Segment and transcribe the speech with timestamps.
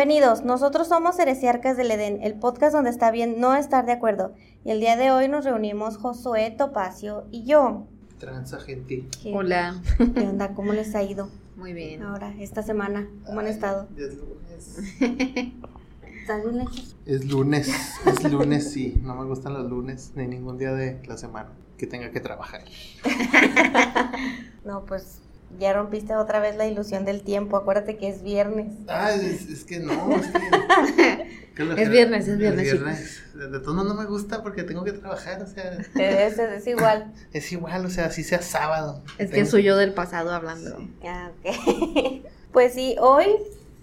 [0.00, 4.34] Bienvenidos, nosotros somos Heresiarcas del Edén, el podcast donde está bien no estar de acuerdo.
[4.62, 7.86] Y el día de hoy nos reunimos Josué, Topacio y yo.
[8.18, 9.06] Transa gente.
[9.22, 9.80] ¿Qué- Hola.
[9.96, 10.52] ¿Qué onda?
[10.52, 12.02] ¿Cómo les ha ido Muy bien.
[12.02, 13.08] ahora, esta semana?
[13.24, 13.88] ¿Cómo han estado?
[13.96, 14.78] Es lunes.
[16.20, 16.96] ¿Estás bien lejos?
[17.06, 17.70] Es lunes.
[18.04, 19.00] Es lunes, sí.
[19.02, 22.64] No me gustan los lunes ni ningún día de la semana que tenga que trabajar.
[24.66, 25.20] No, pues
[25.58, 27.56] ya rompiste otra vez la ilusión del tiempo.
[27.56, 28.72] Acuérdate que es viernes.
[28.88, 31.46] Ah, es, es que no, es que.
[31.54, 34.62] que lo Es que- viernes, es viernes, De, de todos modos no me gusta porque
[34.62, 35.72] tengo que trabajar, o sea.
[35.94, 37.12] Es, es igual.
[37.32, 39.02] Es igual, o sea, así sea sábado.
[39.18, 40.78] Es que soy yo del pasado hablando.
[41.04, 42.22] Ah, ok.
[42.52, 43.26] Pues sí, hoy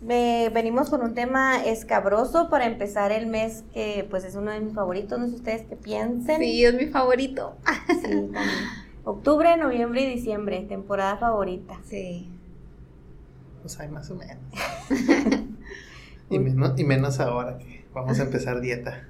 [0.10, 4.62] eh, venimos con un tema escabroso para empezar el mes que pues es uno de
[4.62, 5.20] mis favoritos.
[5.20, 6.40] No sé ustedes qué piensen.
[6.42, 7.56] Sí, es mi favorito.
[7.88, 8.32] Sí, también.
[9.06, 11.80] Octubre, noviembre y diciembre, temporada favorita.
[11.86, 12.30] Sí.
[13.62, 14.38] Pues hay más o menos.
[16.30, 16.80] y, menos.
[16.80, 19.08] y menos ahora que vamos a empezar dieta.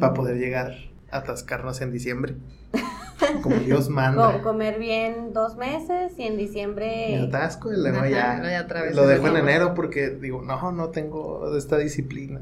[0.00, 0.72] Para poder llegar
[1.12, 2.34] a atascarnos en diciembre.
[3.42, 4.32] Como Dios manda.
[4.38, 7.16] Co- comer bien dos meses y en Me diciembre.
[7.20, 8.42] atasco y luego Ajá, ya.
[8.50, 9.48] ya otra vez lo dejo en enero.
[9.48, 12.40] enero porque digo, no, no tengo esta disciplina.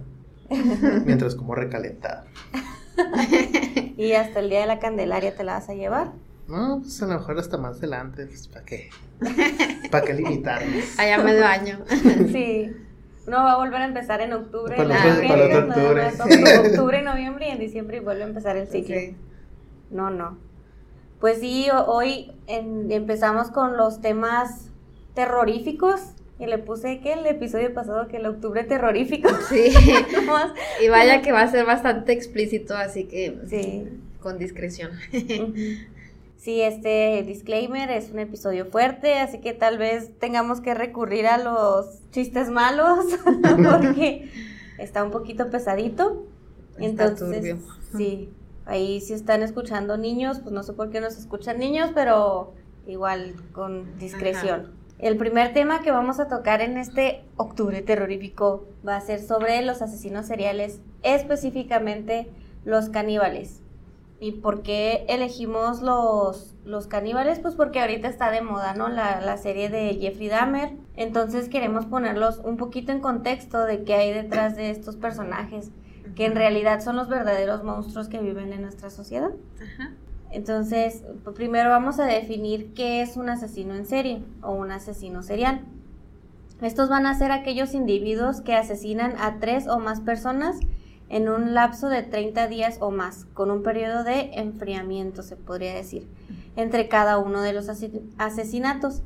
[1.05, 2.25] Mientras como recalentado.
[3.99, 6.13] Y hasta el día de la Candelaria te la vas a llevar.
[6.49, 8.27] No, pues a lo mejor hasta más adelante.
[8.27, 8.91] Pues, ¿para qué?
[9.91, 10.85] ¿Para qué limitarnos?
[10.99, 11.81] Allá medio año.
[12.33, 12.71] Sí.
[13.27, 14.75] Uno va a volver a empezar en octubre.
[14.75, 17.03] Para ferias, otro nada octubre.
[17.03, 18.97] noviembre y en diciembre y vuelve a empezar el ciclo.
[18.97, 19.15] Sí.
[19.91, 20.39] No, no.
[21.21, 24.71] Pues sí, hoy en- empezamos con los temas
[25.15, 26.01] terroríficos.
[26.41, 29.29] Y le puse que el episodio pasado que el octubre terrorífico.
[29.51, 29.73] Sí.
[30.15, 30.53] Nomás.
[30.83, 33.89] Y vaya que va a ser bastante explícito, así que Sí.
[34.23, 34.93] con discreción.
[36.39, 41.37] Sí, este disclaimer es un episodio fuerte, así que tal vez tengamos que recurrir a
[41.37, 43.07] los chistes malos
[43.43, 44.31] porque
[44.79, 46.27] está un poquito pesadito.
[46.79, 47.59] Está Entonces, turbio.
[47.97, 48.31] sí,
[48.67, 52.55] ahí si están escuchando niños, pues no sé por qué nos escuchan niños, pero
[52.87, 54.79] igual con discreción.
[55.01, 59.61] El primer tema que vamos a tocar en este octubre terrorífico va a ser sobre
[59.63, 62.29] los asesinos seriales, específicamente
[62.65, 63.61] los caníbales.
[64.21, 67.39] ¿Y por qué elegimos los, los caníbales?
[67.39, 68.89] Pues porque ahorita está de moda, ¿no?
[68.89, 70.73] La, la serie de Jeffrey Dahmer.
[70.97, 75.71] Entonces queremos ponerlos un poquito en contexto de qué hay detrás de estos personajes,
[76.17, 79.31] que en realidad son los verdaderos monstruos que viven en nuestra sociedad.
[79.63, 79.93] Ajá.
[80.31, 81.05] Entonces,
[81.35, 85.63] primero vamos a definir qué es un asesino en serie o un asesino serial.
[86.61, 90.59] Estos van a ser aquellos individuos que asesinan a tres o más personas
[91.09, 95.75] en un lapso de 30 días o más, con un periodo de enfriamiento, se podría
[95.75, 96.07] decir,
[96.57, 99.03] entre cada uno de los ase- asesinatos,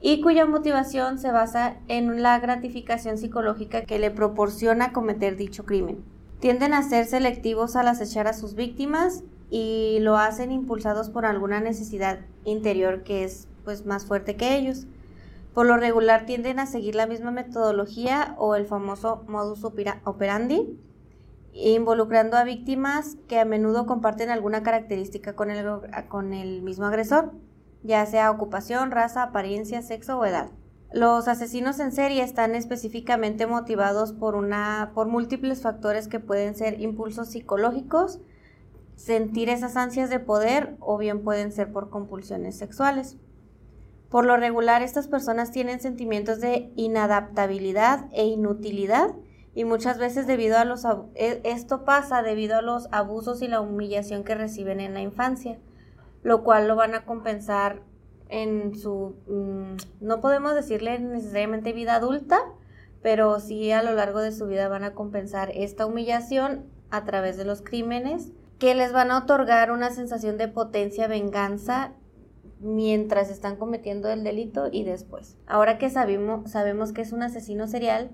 [0.00, 6.04] y cuya motivación se basa en la gratificación psicológica que le proporciona cometer dicho crimen.
[6.40, 11.60] Tienden a ser selectivos al acechar a sus víctimas y lo hacen impulsados por alguna
[11.60, 14.86] necesidad interior que es pues más fuerte que ellos.
[15.54, 20.78] Por lo regular tienden a seguir la misma metodología o el famoso modus opera- operandi,
[21.54, 25.64] involucrando a víctimas que a menudo comparten alguna característica con el,
[26.08, 27.32] con el mismo agresor,
[27.82, 30.50] ya sea ocupación, raza, apariencia, sexo o edad.
[30.92, 36.80] Los asesinos en serie están específicamente motivados por, una, por múltiples factores que pueden ser
[36.80, 38.20] impulsos psicológicos,
[38.96, 43.16] sentir esas ansias de poder o bien pueden ser por compulsiones sexuales.
[44.08, 49.14] Por lo regular, estas personas tienen sentimientos de inadaptabilidad e inutilidad
[49.54, 50.84] y muchas veces debido a los
[51.14, 55.58] e- esto pasa debido a los abusos y la humillación que reciben en la infancia,
[56.22, 57.82] lo cual lo van a compensar
[58.28, 62.40] en su mm, no podemos decirle necesariamente vida adulta,
[63.02, 67.36] pero sí a lo largo de su vida van a compensar esta humillación a través
[67.36, 71.92] de los crímenes que les van a otorgar una sensación de potencia, venganza
[72.60, 75.36] mientras están cometiendo el delito y después.
[75.46, 78.10] Ahora que sabemos que es un asesino serial,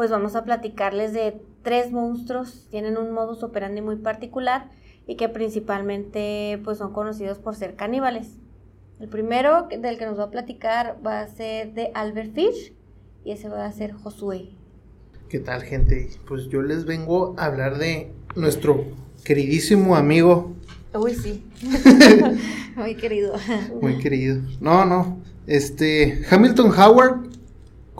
[0.00, 4.70] pues vamos a platicarles de tres monstruos, tienen un modus operandi muy particular
[5.06, 8.38] y que principalmente pues son conocidos por ser caníbales.
[8.98, 12.72] El primero del que nos va a platicar va a ser de Albert Fish
[13.26, 14.48] y ese va a ser Josué.
[15.28, 16.08] ¿Qué tal, gente?
[16.26, 18.86] Pues yo les vengo a hablar de nuestro
[19.22, 20.54] queridísimo amigo,
[20.94, 21.44] Uy, sí.
[22.74, 23.34] Muy querido.
[23.82, 24.40] muy querido.
[24.60, 25.20] No, no.
[25.46, 27.39] Este, Hamilton Howard,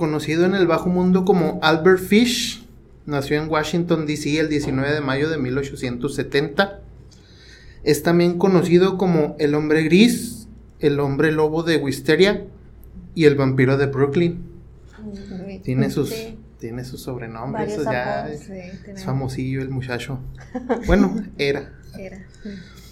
[0.00, 2.66] conocido en el bajo mundo como Albert Fish,
[3.06, 4.40] nació en Washington, D.C.
[4.40, 6.80] el 19 de mayo de 1870.
[7.84, 10.48] Es también conocido como el hombre gris,
[10.80, 12.46] el hombre lobo de Wisteria
[13.14, 14.42] y el vampiro de Brooklyn.
[15.62, 16.38] Tiene sus, Sí.
[16.58, 18.36] Tiene su sobrenombre, Varios eso ya apodos.
[18.40, 20.18] es, Sí, es tenemos- famosillo el muchacho.
[20.86, 21.72] Bueno, era.
[21.98, 22.18] Era.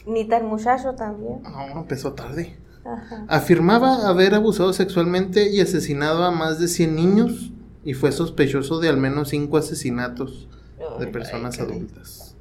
[0.06, 1.42] Ni tan muchacho también.
[1.42, 2.56] No, empezó tarde.
[2.92, 3.24] Ajá.
[3.28, 7.52] Afirmaba haber abusado sexualmente y asesinado a más de 100 niños
[7.84, 10.48] y fue sospechoso de al menos 5 asesinatos
[10.98, 12.34] de personas adultas.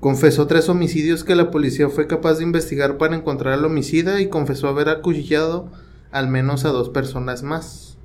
[0.00, 4.28] Confesó tres homicidios que la policía fue capaz de investigar para encontrar al homicida y
[4.28, 5.70] confesó haber acuchillado
[6.12, 7.96] al menos a dos personas más.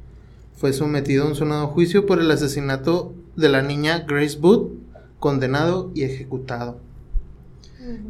[0.55, 4.71] Fue sometido a un sonado juicio por el asesinato de la niña Grace Booth,
[5.19, 6.79] condenado y ejecutado.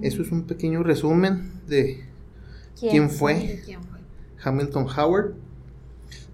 [0.01, 2.05] Eso es un pequeño resumen de
[2.79, 3.33] quién fue.
[3.35, 3.99] ¿De quién fue?
[4.43, 5.33] Hamilton Howard.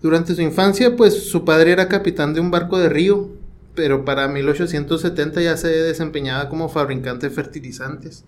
[0.01, 3.29] Durante su infancia, pues su padre era capitán de un barco de río,
[3.75, 8.23] pero para 1870 ya se desempeñaba como fabricante de fertilizantes.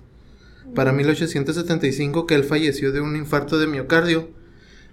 [0.76, 4.30] Para 1875, que él falleció de un infarto de miocardio,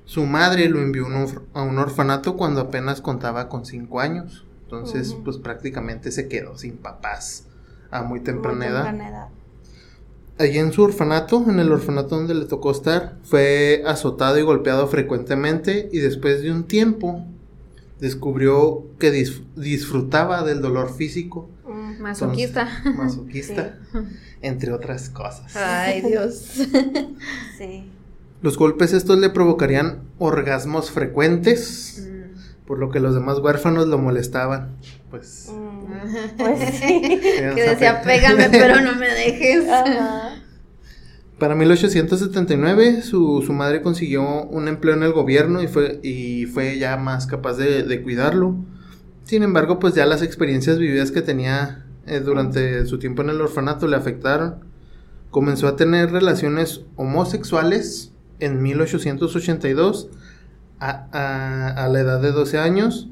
[0.04, 1.06] su madre lo envió
[1.52, 4.44] a un orfanato cuando apenas contaba con 5 años.
[4.64, 7.46] Entonces, pues prácticamente se quedó sin papás
[7.90, 8.84] a muy Muy temprana edad.
[8.84, 9.28] temprana edad.
[10.38, 14.86] Allí en su orfanato, en el orfanato donde le tocó estar, fue azotado y golpeado
[14.86, 17.24] frecuentemente y después de un tiempo
[18.00, 22.00] descubrió que dis- disfrutaba del dolor físico, Mm.
[22.00, 22.68] Masoquista.
[22.96, 23.78] masoquista,
[24.40, 25.54] entre otras cosas.
[25.56, 26.52] Ay, Dios.
[27.58, 27.90] Sí.
[28.40, 32.66] Los golpes estos le provocarían orgasmos frecuentes, Mm.
[32.66, 34.76] por lo que los demás huérfanos lo molestaban.
[35.10, 35.50] Pues...
[35.52, 35.67] Mm.
[36.36, 37.00] Pues sí.
[37.54, 39.68] Que decía, pégame, pero no me dejes.
[39.68, 40.34] Ajá.
[41.38, 46.78] Para 1879 su, su madre consiguió un empleo en el gobierno y fue, y fue
[46.78, 48.56] ya más capaz de, de cuidarlo.
[49.24, 53.40] Sin embargo, pues ya las experiencias vividas que tenía eh, durante su tiempo en el
[53.40, 54.64] orfanato le afectaron.
[55.30, 60.08] Comenzó a tener relaciones homosexuales en 1882
[60.80, 63.08] a, a- a la edad de 12 años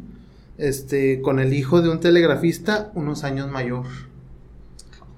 [0.58, 3.86] este, con el hijo de un telegrafista unos años mayor.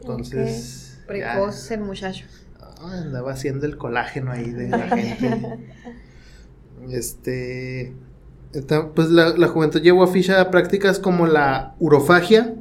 [0.00, 0.98] Entonces...
[1.00, 2.26] ya- Precoz el muchacho.
[2.60, 5.58] Ah, andaba haciendo el colágeno ahí de la gente.
[6.90, 7.92] Este.
[8.52, 12.54] esta- Pues la, la juventud llevó a Fish a prácticas como la urofagia.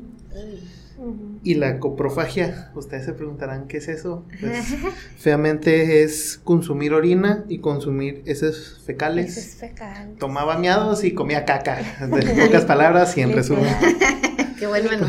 [1.47, 2.71] Y la coprofagia.
[2.75, 4.25] Ustedes se preguntarán qué es eso.
[4.41, 4.75] Pues,
[5.17, 9.57] feamente es consumir orina y consumir heces Ese es fecales.
[9.57, 10.15] fecal.
[10.19, 11.77] Tomaba miados y comía caca.
[12.05, 13.73] De pocas palabras y en resumen.
[14.59, 15.05] Qué buen menú.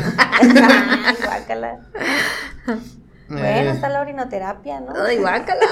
[1.25, 1.79] Guácala.
[2.67, 2.77] Eh,
[3.27, 4.93] Bueno, está la orinoterapia, ¿no?
[4.95, 5.65] Ay, guácala.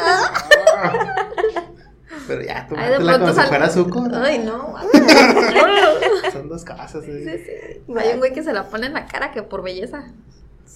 [2.27, 4.11] Pero ya, tomátela como pronto si fuera azúcar.
[4.15, 6.31] Ay, no, guácala.
[6.33, 7.05] Son dos cosas.
[7.05, 7.79] Sí, ¿eh?
[7.87, 7.93] sí.
[7.97, 10.11] Hay un güey que se la pone en la cara que por belleza.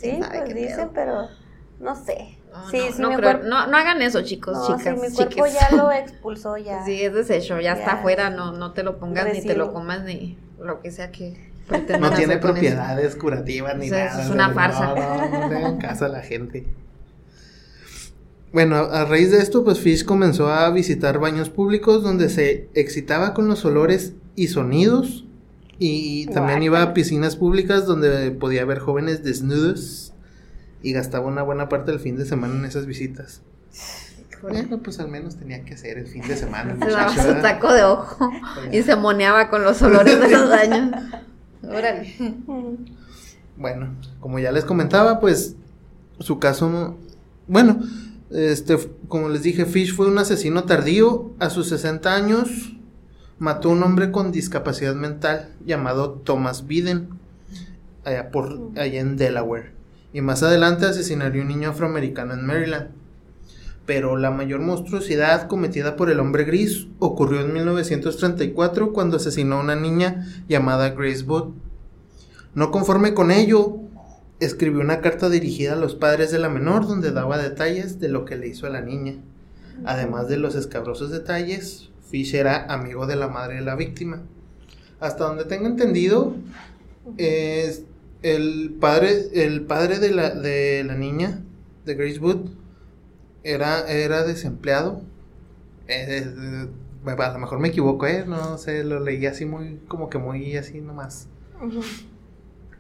[0.02, 0.92] Sí, ¿Quién sabe pues qué dicen, pedo?
[0.94, 1.28] pero
[1.80, 2.38] no sé.
[2.52, 4.84] No, sí, no, sí, no mi creo- no, no hagan eso, chicos, no, chicas.
[4.84, 5.54] sí, mi cuerpo chiques.
[5.54, 6.84] ya lo expulsó ya.
[6.84, 7.92] Sí, es desecho, ya, está Ya.
[7.94, 11.50] afuera, no, no te lo pongas ni te lo comas ni lo que sea que
[12.00, 12.42] No tiene eso.
[12.42, 14.24] propiedades curativas ni O sea, nada.
[14.24, 14.88] es una farsa.
[14.96, 16.66] No, no, le hagan caso a la gente.
[18.52, 22.70] Bueno, a a raíz de esto, pues Fish comenzó a visitar baños públicos donde se
[22.74, 25.26] excitaba con los olores y sonidos.
[25.84, 30.14] Y también iba a piscinas públicas donde podía ver jóvenes desnudos.
[30.84, 33.42] Y gastaba una buena parte del fin de semana en esas visitas.
[34.44, 36.78] Bueno, pues al menos tenía que hacer el fin de semana.
[36.80, 38.30] Se daba su taco de ojo
[38.72, 40.96] y se moneaba con los olores de los daños.
[41.64, 42.16] Órale.
[43.58, 45.56] Bueno, como ya les comentaba, pues
[46.20, 46.96] su caso,
[47.48, 47.80] bueno,
[48.30, 48.78] este,
[49.08, 51.32] como les dije, Fish fue un asesino tardío.
[51.40, 52.72] A sus 60 años
[53.42, 57.10] mató a un hombre con discapacidad mental llamado Thomas Biden,
[58.06, 59.72] allá, por, allá en Delaware.
[60.14, 62.90] Y más adelante asesinaría a un niño afroamericano en Maryland.
[63.88, 69.62] Pero la mayor monstruosidad cometida por el hombre gris ocurrió en 1934 cuando asesinó a
[69.62, 71.52] una niña llamada Grace Booth.
[72.54, 73.78] No conforme con ello,
[74.40, 78.24] escribió una carta dirigida a los padres de la menor donde daba detalles de lo
[78.24, 79.16] que le hizo a la niña.
[79.84, 84.22] Además de los escabrosos detalles, Fish era amigo de la madre de la víctima.
[85.00, 86.36] Hasta donde tengo entendido,
[87.18, 87.84] es
[88.22, 91.42] el padre, el padre de la, de la niña,
[91.86, 92.50] de Grace Wood,
[93.44, 95.02] era, era desempleado.
[95.88, 96.68] Eh, eh,
[97.06, 98.26] a lo mejor me equivoco, ¿eh?
[98.28, 101.28] No sé, lo leí así muy, como que muy así nomás.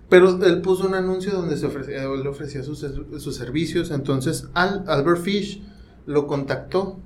[0.10, 3.92] Pero él puso un anuncio donde se ofrecía, le ofrecía sus, sus servicios.
[3.92, 5.64] Entonces Al, Albert Fish
[6.06, 7.00] lo contactó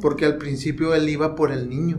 [0.00, 1.98] Porque al principio él iba por el niño,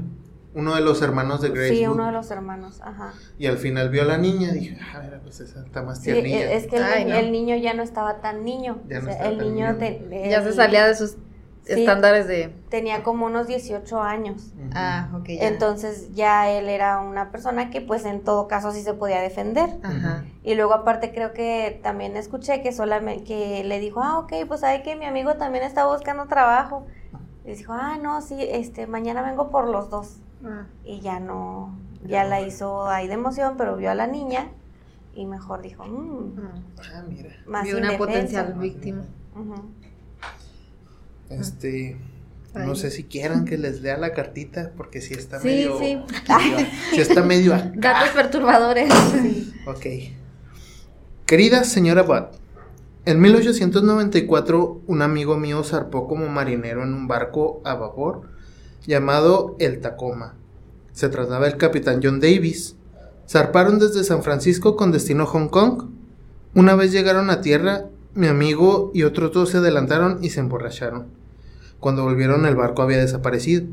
[0.56, 1.76] uno de los hermanos de Grace.
[1.76, 3.14] Sí, Wood, uno de los hermanos, ajá.
[3.38, 6.00] Y al final vio a la niña y dije, ah, mira, pues esa está más
[6.00, 6.52] Sí, tiernilla.
[6.52, 7.16] e- es que el, Ay, no.
[7.16, 8.80] el niño ya no estaba tan niño.
[8.90, 9.78] Ya o no sea, estaba el tan niño niño.
[9.78, 11.18] te- Ya se salía de sus
[11.66, 11.82] Sí.
[11.82, 12.56] estándares de...
[12.70, 14.54] Tenía como unos 18 años.
[14.58, 14.70] Ujú.
[14.74, 15.28] Ah, ok.
[15.28, 15.48] ya.
[15.50, 19.70] Entonces ya él era una persona que pues en todo caso sí se podía defender.
[19.84, 20.26] Ajá.
[20.44, 24.62] Y luego aparte creo que también escuché que solamente que le dijo, ah, ok, pues
[24.62, 26.88] sabe que mi amigo también está buscando trabajo.
[27.46, 30.18] Y dijo, ah, no, sí, este, mañana vengo por los dos.
[30.46, 30.66] Ah.
[30.86, 31.78] Y ya no,
[32.08, 34.48] ya la hizo ahí de emoción, pero vio a la niña
[35.16, 36.40] y mejor dijo, "Mm,
[36.80, 37.30] Ah, mira.
[37.48, 37.98] más Vio una indefensa".
[37.98, 39.04] potencial víctima.
[41.30, 41.98] Este.
[42.56, 42.66] Ay.
[42.66, 45.78] No sé si quieran que les lea la cartita, porque si está Sí, medio.
[45.80, 45.96] sí.
[46.30, 47.52] medio- sí está medio.
[47.76, 48.92] Datos perturbadores.
[49.68, 49.86] Ok.
[51.28, 52.34] Querida señora Butt,
[53.06, 58.24] en 1894 un amigo mío zarpó como marinero en un barco a vapor
[58.86, 60.36] llamado el Tacoma.
[60.92, 62.76] Se trataba del capitán John Davis.
[63.28, 65.84] Zarparon desde San Francisco con destino a Hong Kong.
[66.56, 71.08] Una vez llegaron a tierra, mi amigo y otros dos se adelantaron y se emborracharon.
[71.80, 73.66] Cuando volvieron el barco había desaparecido.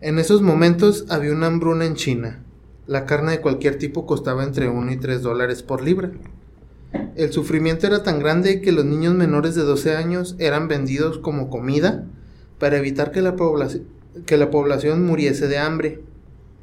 [0.00, 2.42] En esos momentos había una hambruna en China.
[2.86, 6.12] La carne de cualquier tipo costaba entre 1 y 3 dólares por libra.
[7.14, 11.50] El sufrimiento era tan grande que los niños menores de 12 años eran vendidos como
[11.50, 12.06] comida
[12.58, 16.00] para evitar que la, población muriese de hambre.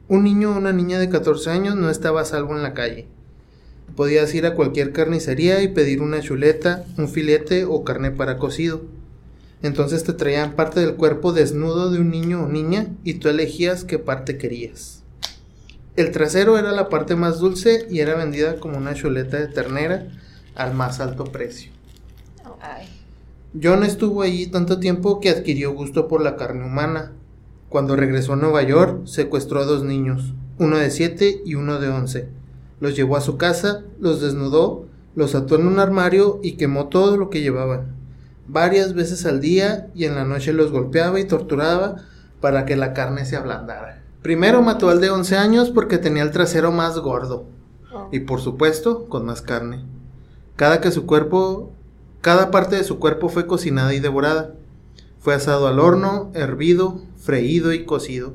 [0.07, 3.07] Un niño o una niña de 14 años no estaba a salvo en la calle.
[3.95, 8.81] Podías ir a cualquier carnicería y pedir una chuleta, un filete o carne para cocido.
[9.61, 13.83] Entonces te traían parte del cuerpo desnudo de un niño o niña y tú elegías
[13.83, 15.03] qué parte querías.
[15.95, 20.07] El trasero era la parte más dulce y era vendida como una chuleta de ternera
[20.59, 21.71] al más alto precio.
[22.61, 22.87] Ay.
[23.61, 27.13] John estuvo allí tanto tiempo que adquirió gusto por la carne humana.
[27.69, 31.89] Cuando regresó a Nueva York, secuestró a dos niños, uno de 7 y uno de
[31.89, 32.29] 11.
[32.79, 34.85] Los llevó a su casa, los desnudó,
[35.15, 37.95] los ató en un armario y quemó todo lo que llevaban.
[38.47, 41.97] Varias veces al día y en la noche los golpeaba y torturaba
[42.41, 44.03] para que la carne se ablandara.
[44.21, 47.45] Primero mató al de 11 años porque tenía el trasero más gordo
[47.91, 48.07] Oh.
[48.11, 49.83] y por supuesto con más carne.
[50.59, 51.71] Cada que su cuerpo,
[52.19, 54.55] cada parte de su cuerpo fue cocinada y devorada.
[55.21, 58.33] Fue asado al horno, hervido, freído y cocido.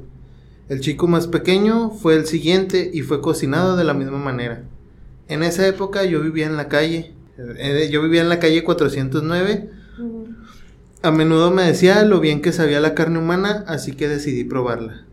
[0.71, 4.65] El chico más pequeño fue el siguiente y fue cocinado de la misma manera.
[5.29, 7.13] En esa época yo vivía en la calle.
[7.37, 9.69] eh, Yo vivía en la calle 409.
[9.99, 10.29] Ujú.
[11.03, 15.05] A menudo me decía lo bien que sabía la carne humana, así que decidí probarla.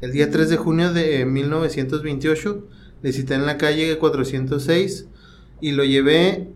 [0.00, 2.64] El día 3 de junio de 1928
[3.02, 5.08] le cité en la calle 406
[5.60, 6.48] y lo llevé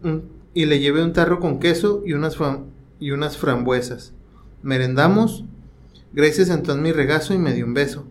[0.54, 2.37] y le llevé un tarro con queso y unas,
[3.00, 4.12] y unas frambuesas.
[4.62, 5.44] Merendamos.
[6.12, 8.06] Grace se sentó en mi regazo y me dio un beso.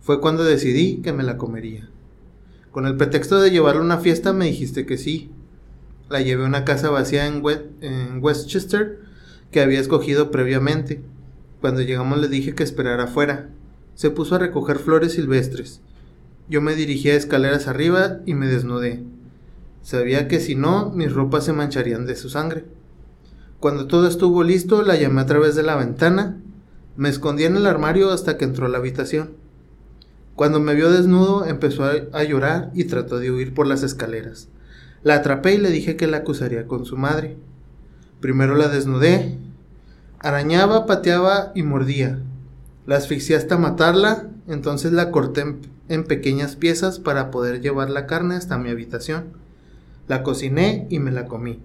[0.00, 1.90] Fue cuando decidí que me la comería.
[2.70, 5.30] Con el pretexto de llevarla a una fiesta me dijiste que sí.
[6.08, 7.42] La llevé a una casa vacía en,
[7.80, 9.00] en Westchester
[9.50, 11.02] que había escogido previamente.
[11.60, 13.50] Cuando llegamos le dije que esperara afuera.
[13.94, 15.80] Se puso a recoger flores silvestres.
[16.48, 19.02] Yo me dirigí a escaleras arriba y me desnudé.
[19.86, 22.64] Sabía que si no, mis ropas se mancharían de su sangre.
[23.60, 26.38] Cuando todo estuvo listo, la llamé a través de la ventana.
[26.96, 29.34] Me escondí en el armario hasta que entró a la habitación.
[30.34, 34.48] Cuando me vio desnudo, empezó a, llorar y trató de huir por las escaleras.
[35.04, 37.36] La atrapé y le dije que la acusaría con su madre.
[38.18, 39.38] Primero la desnudé.
[40.18, 42.18] Arañaba, pateaba y mordía.
[42.86, 45.44] La asfixié hasta matarla, entonces la corté
[45.88, 49.45] en pequeñas piezas para poder llevar la carne hasta mi habitación.
[50.08, 51.60] La cociné y me la comí.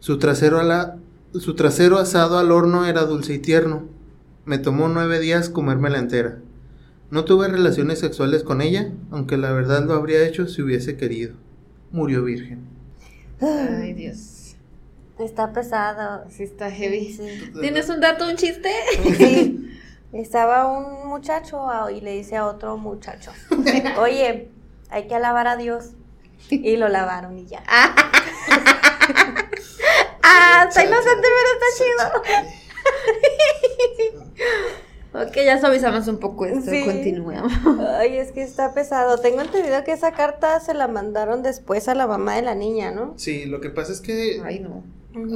[0.00, 0.96] Su trasero, a la-
[1.34, 3.84] su trasero asado al horno era dulce y tierno.
[4.44, 6.38] Me tomó nueve días comérmela entera.
[7.10, 11.34] No tuve relaciones sexuales con ella, aunque la verdad lo habría hecho si hubiese querido.
[11.92, 12.60] Murió virgen.
[13.40, 14.56] Ay, Dios.
[15.18, 16.24] Está pesado.
[16.28, 17.12] Sí está heavy.
[17.12, 17.22] Sí.
[17.60, 18.70] ¿Tienes un dato, un chiste?
[19.16, 19.62] Sí.
[20.12, 23.32] Estaba un muchacho y le dice a otro muchacho,
[23.98, 24.48] oye,
[24.88, 25.90] hay que alabar a Dios.
[26.50, 27.62] Y lo lavaron y ya.
[27.66, 27.94] Ah,
[30.68, 32.04] está inocente, pero está chido.
[35.14, 36.70] Ok, ya suavizamos un poco esto.
[36.70, 36.84] Sí.
[36.84, 37.52] Continuemos.
[37.98, 39.18] Ay, es que está pesado.
[39.18, 42.90] Tengo entendido que esa carta se la mandaron después a la mamá de la niña,
[42.90, 43.14] ¿no?
[43.16, 44.84] Sí, lo que pasa es que Ay, no.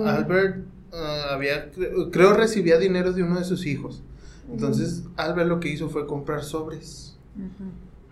[0.07, 0.59] Albert
[0.93, 4.03] ah, había, cre- creo recibía dinero de uno de sus hijos.
[4.51, 7.17] Entonces Albert lo que hizo fue comprar sobres.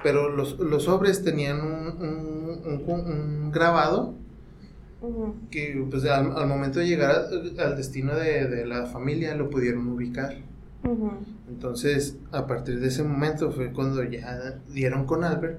[0.02, 4.14] Pero los, los sobres tenían un, un- un- un grabado
[5.50, 9.48] que pues, al, al momento de llegar a- al destino de, de la familia lo
[9.50, 10.36] pudieron ubicar.
[11.48, 15.58] Entonces, a partir de ese momento fue cuando ya dieron con Albert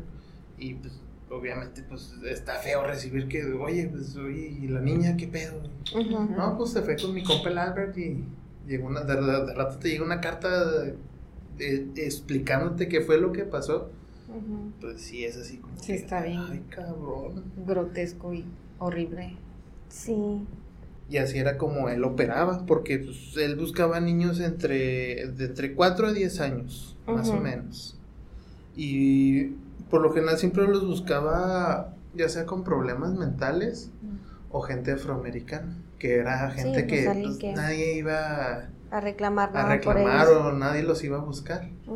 [0.57, 0.93] y pues
[1.29, 5.61] obviamente pues está feo recibir que, oye, pues oye, ¿y la niña qué pedo?
[6.37, 8.23] No, pues se fue con mi compa el Albert y
[8.67, 10.49] llegó una, de, de- de rato te llega una carta
[11.95, 13.89] explicándote qué fue lo que pasó.
[14.29, 14.71] Ujú.
[14.79, 15.75] Pues sí, es así como.
[15.79, 16.39] Sí, que, está bien.
[16.51, 17.43] Ay, cabrón.
[17.65, 18.45] Grotesco y
[18.77, 19.35] horrible.
[19.89, 20.45] Sí.
[21.09, 26.07] Y así era como él operaba, porque pues, él buscaba niños entre, de entre 4
[26.07, 27.97] a 10 años, más o menos.
[28.75, 29.45] Y
[29.89, 33.89] por lo general siempre los buscaba, ya sea con problemas mentales
[34.51, 39.53] o gente afroamericana, que era gente pues, que, pues, que- nadie iba A reclamar a
[39.53, 40.45] nada reclamar por ellos.
[40.45, 41.63] o nadie los iba a buscar.
[41.63, 41.89] Sí,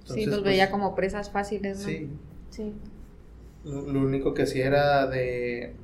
[0.00, 1.84] Entonces, los pues, veía como presas fáciles, ¿no?
[1.86, 2.08] Sí,
[2.50, 2.72] Sí.
[3.64, 5.74] lo, lo único que hacía era de...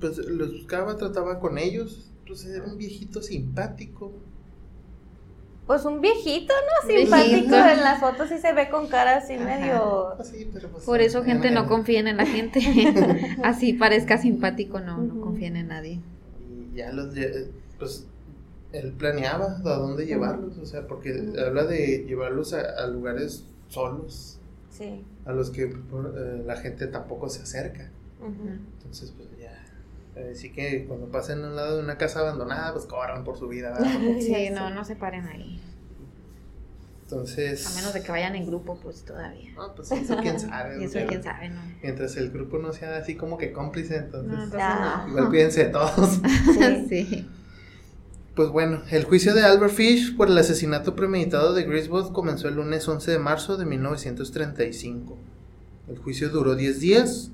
[0.00, 4.12] Pues los buscaba, trataba con ellos, pues era un viejito simpático.
[5.66, 6.88] Pues un viejito, ¿no?
[6.88, 7.16] Viejito.
[7.16, 7.54] Simpático.
[7.56, 9.44] En las fotos sí se ve con cara así Ajá.
[9.44, 10.12] medio.
[10.16, 12.60] Pues sí, pero, pues, Por eso, en- gente, en- no confíen en la gente.
[13.42, 15.20] Así parezca simpático, no, no Ujú.
[15.20, 16.00] confíen en nadie.
[16.72, 17.14] Y ya los,
[17.78, 18.06] pues,
[18.72, 24.38] él planeaba a dónde llevarlos, o sea, porque habla de llevarlos a, a lugares solos,
[24.70, 25.04] Sí.
[25.26, 27.90] a los que por- eh, la gente tampoco se acerca.
[28.24, 29.58] Entonces, pues ya.
[30.30, 33.48] Así que cuando pasen a un lado de una casa abandonada, pues corran por su
[33.48, 33.70] vida.
[33.72, 33.90] ¿verdad?
[34.20, 35.60] Sí, no, no se paren ahí.
[37.04, 37.66] Entonces.
[37.66, 39.52] A menos de que vayan en grupo, pues todavía.
[39.54, 40.78] No, pues eso quién sabe.
[40.80, 41.60] Y eso pero quién sabe, ¿no?
[41.82, 44.32] Mientras el grupo no sea así como que cómplice, entonces.
[44.32, 45.08] No, entonces no.
[45.08, 46.20] Igual cuídense de todos.
[46.54, 46.86] Sí.
[46.88, 47.28] Sí.
[48.34, 52.54] Pues bueno, el juicio de Albert Fish por el asesinato premeditado de Griswold comenzó el
[52.54, 55.18] lunes 11 de marzo de 1935.
[55.88, 57.30] El juicio duró 10 días.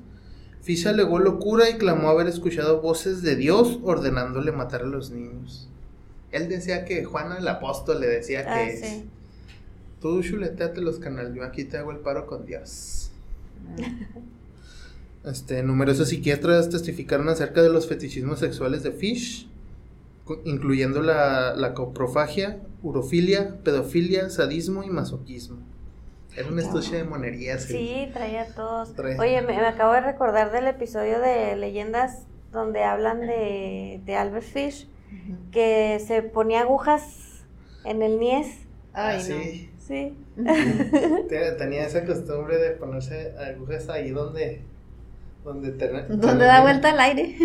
[0.61, 5.69] Fish alegó locura y clamó haber escuchado voces de Dios ordenándole matar a los niños.
[6.33, 9.05] Él decía que Juana el apóstol le decía Ah, que sí.
[10.01, 13.11] tú chuleteate los canales, yo aquí te hago el paro con Dios.
[15.25, 19.49] Este, numerosos psiquiatras testificaron acerca de los fetichismos sexuales de Fish,
[20.45, 25.59] incluyendo la, la coprofagia, urofilia, pedofilia, sadismo y masoquismo.
[26.37, 27.65] Era un estuche de monerías.
[27.65, 28.91] Sí, traía todos.
[29.19, 34.45] Oye, me, me acabo de recordar del episodio de Leyendas donde hablan de, de Albert
[34.45, 34.89] Fish,
[35.53, 37.45] que se ponía agujas
[37.85, 38.47] en el niés.
[38.95, 39.71] Ah, Ay, sí.
[39.79, 40.17] Sí.
[41.29, 44.63] Te- Tenía esa costumbre de ponerse agujas ahí donde...
[45.45, 45.89] Donde, te-.
[46.09, 47.37] ¿Dónde da vuelta al aire?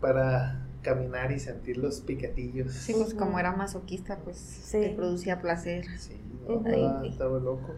[0.00, 2.72] Para caminar y sentir los piquetillos.
[2.72, 4.78] Sí, pues como era masoquista, pues Sí.
[4.80, 5.84] le producía placer.
[5.98, 6.16] Sí,
[6.48, 6.68] no, Ujú.
[6.68, 7.74] estaba, estaba loco.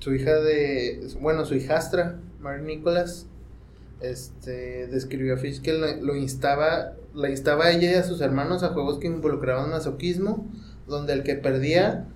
[0.00, 3.26] Su hija de, bueno, su hijastra, Mary Nicholas,
[4.00, 8.20] este, describió a Fish que lo, lo instaba, la instaba a ella y a sus
[8.22, 10.48] hermanos a juegos que involucraban masoquismo,
[10.86, 12.06] donde el que perdía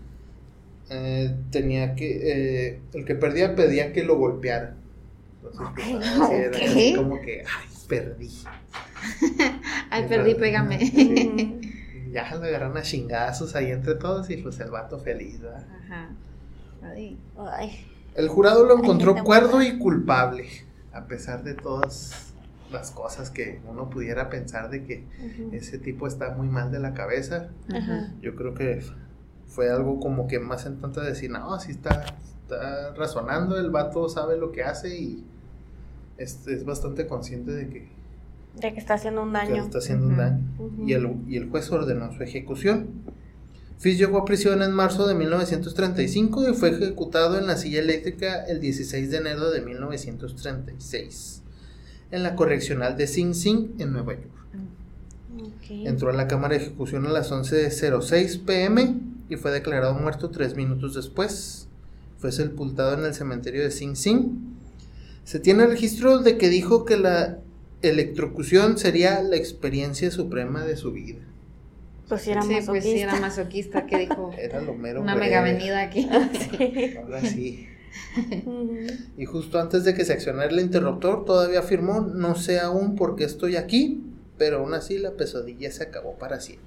[0.91, 4.75] eh, tenía que, eh, el que perdía pedía que lo golpeara.
[5.43, 6.05] Entonces, pues, Ok,
[6.63, 8.31] así era como que, ay, perdí.
[9.91, 11.61] Ay, perdí, pégame.
[12.15, 15.67] Ya le agarraron a chingazos ahí entre todos y pues el vato feliz, ¿verdad?
[15.85, 16.11] Ajá.
[16.81, 17.19] Ay.
[17.37, 17.87] Ay.
[18.15, 20.47] El jurado lo encontró cuerdo y culpable,
[20.93, 22.33] a pesar de todas
[22.71, 25.05] las cosas que uno pudiera pensar de que
[25.51, 27.49] ese tipo está muy mal de la cabeza.
[28.21, 28.81] Yo creo que
[29.47, 32.05] fue algo como que más en tanto de decir, no, si está,
[32.43, 35.25] está razonando, el vato sabe lo que hace y
[36.19, 37.89] es, es bastante consciente de que,
[38.61, 39.63] De que está haciendo un que daño.
[39.63, 40.41] está haciendo un daño.
[40.87, 42.89] Y el, y el juez ordenó su ejecución.
[43.79, 48.45] Fish llegó a prisión en marzo de 1935 y fue ejecutado en la silla eléctrica
[48.45, 51.43] el 16 de enero de 1936
[52.11, 54.31] en la correccional de Sing Sing en Nueva York.
[55.69, 60.55] Entró a la cámara de ejecución a las 11.06 pm y fue declarado muerto tres
[60.55, 61.67] minutos después.
[62.19, 64.54] Fue sepultado en el cementerio de Sing Sing.
[65.25, 67.39] Se tiene registro de que dijo que la
[67.83, 71.19] electrocución sería la experiencia suprema de su vida.
[72.09, 73.81] Pues sí era Sí, pues sí, era masoquista.
[73.81, 75.27] masoquista que dijo Era lo mero una breve.
[75.31, 76.09] mega avenida aquí.
[76.59, 76.95] Sí.
[76.99, 77.69] Ahora sí.
[79.17, 83.17] Y justo antes de que se accionara el interruptor, todavía afirmó, no sé aún por
[83.17, 84.03] qué estoy aquí,
[84.37, 86.65] pero aún así la pesadilla se acabó para siempre.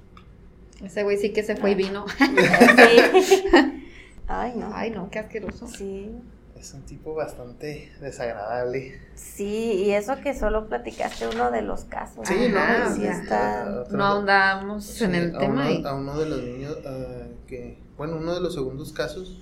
[0.84, 2.06] Ese güey sí que se fue y vino.
[2.18, 3.20] Sí.
[4.30, 4.70] Ay, no.
[4.74, 5.66] Ay, no, qué asqueroso.
[5.68, 6.10] Sí.
[6.58, 9.00] Es un tipo bastante desagradable.
[9.14, 12.26] Sí, y eso que solo platicaste uno de los casos.
[12.26, 13.84] Sí, Ajá, no, sí está.
[13.90, 15.62] No ahondamos Sí, en el a tema.
[15.68, 19.40] Uno, y- a uno de los niños ah, que, bueno, uno de los segundos casos,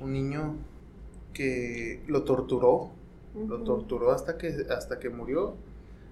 [0.00, 0.56] un niño
[1.32, 2.90] que lo torturó,
[3.34, 5.54] lo torturó hasta que, hasta que murió.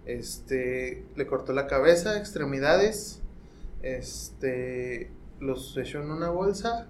[0.07, 3.23] Este, le cortó la cabeza, extremidades,
[3.83, 6.87] este, los echó en una bolsa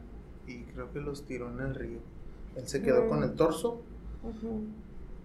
[0.46, 1.98] y creo que los tiró en el río.
[2.56, 3.08] Él se quedó Mm.
[3.08, 3.82] con el torso
[4.22, 4.62] Ujú.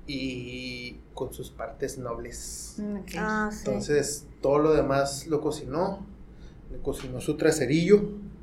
[0.07, 2.75] y con sus partes nobles.
[2.79, 2.97] Mm.
[3.17, 3.63] Ah, sí.
[3.65, 6.05] Entonces, todo lo demás lo cocinó,
[6.71, 8.01] le cocinó su traserillo.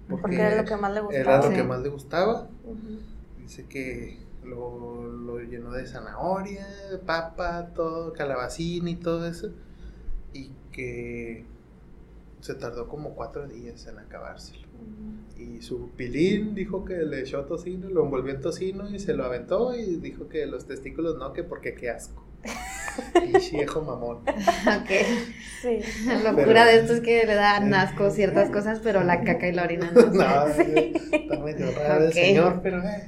[0.09, 1.37] Porque era lo que más le Era gustaba.
[1.45, 1.57] lo Sí.
[1.57, 2.49] que más le gustaba.
[3.41, 6.65] Dice que lo, lo llenó de zanahoria,
[7.05, 9.51] papa, todo, calabacín y todo eso.
[10.33, 11.45] Y que
[12.47, 14.67] se tardó como cuatro días en acabárselo.
[15.37, 19.25] Y su pilín dijo que le echó tocino, lo envolvió en tocino y se lo
[19.25, 22.25] aventó y dijo que los testículos no, que porque qué asco.
[23.17, 24.19] Y viejo mamón.
[24.19, 24.91] Ok.
[25.61, 25.81] Sí.
[26.07, 29.53] La locura de esto es que le dan asco ciertas cosas, pero la caca y
[29.53, 30.01] la orina no.
[30.13, 32.15] no, está medio raro el Ok.
[32.15, 33.03] señor, pero eh,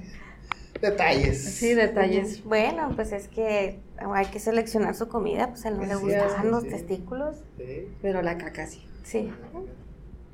[0.83, 1.43] detalles.
[1.43, 2.45] Sí, detalles.
[2.45, 6.01] Bueno, pues es que hay que seleccionar su comida, pues a él no le Sí,
[6.03, 6.69] gustaban sí, los sí.
[6.69, 7.37] testículos.
[7.57, 7.89] Sí.
[8.03, 8.85] Pero la caca sí.
[9.09, 9.33] Sí.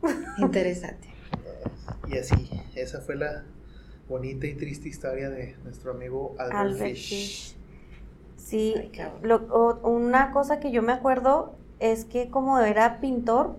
[0.38, 1.08] Interesante.
[2.08, 3.44] Y así, esa fue la
[4.08, 7.08] bonita y triste historia de nuestro amigo Albert, Albert Fish.
[7.08, 7.56] Fish.
[8.36, 8.90] Sí, Ay,
[9.22, 13.56] lo- o- una cosa que yo me acuerdo es que como era pintor,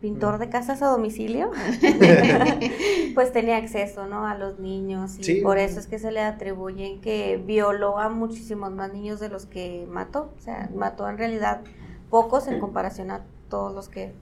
[0.00, 1.50] pintor de casas a domicilio,
[3.14, 4.26] pues tenía acceso, ¿no?
[4.26, 5.40] A los niños y Sí.
[5.40, 9.46] por eso es que se le atribuyen que violó a muchísimos más niños de los
[9.46, 10.32] que mató.
[10.36, 11.62] O sea, mató en realidad
[12.10, 14.12] pocos en comparación a todos los que...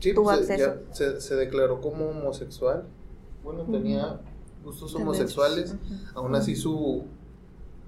[0.00, 0.76] Sí, tuvo pues, acceso.
[0.86, 2.86] ya se, se declaró como homosexual.
[3.42, 4.20] Bueno, tenía
[4.64, 5.76] gustos homosexuales.
[6.14, 7.04] Aún así su,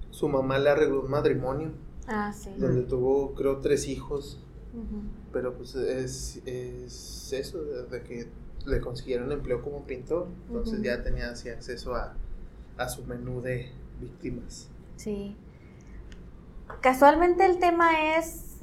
[0.09, 1.71] su mamá le arregló un matrimonio
[2.07, 2.49] Ah, sí.
[2.57, 4.39] donde tuvo creo tres hijos.
[5.33, 8.27] Pero pues es, es eso, de, que
[8.65, 10.27] le consiguieron empleo como pintor.
[10.47, 12.15] Entonces ya tenía así acceso a,
[12.77, 14.69] a su menú de víctimas.
[14.95, 15.35] Sí.
[16.81, 18.57] Casualmente el tema es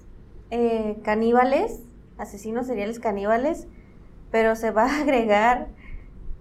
[0.50, 1.80] eh, caníbales,
[2.18, 3.66] asesinos seriales caníbales,
[4.30, 5.68] pero se va a agregar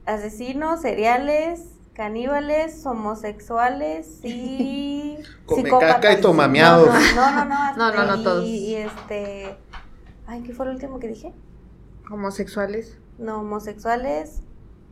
[0.05, 5.95] asesinos seriales, caníbales, homosexuales y Come psicópatas.
[5.95, 6.87] caca y toma miados.
[7.15, 8.45] No, no, no, hasta No, no, no, todos.
[8.45, 9.55] Y este,
[10.27, 11.33] ay, ¿qué fue lo último que dije?
[12.11, 14.41] Homosexuales, No, homosexuales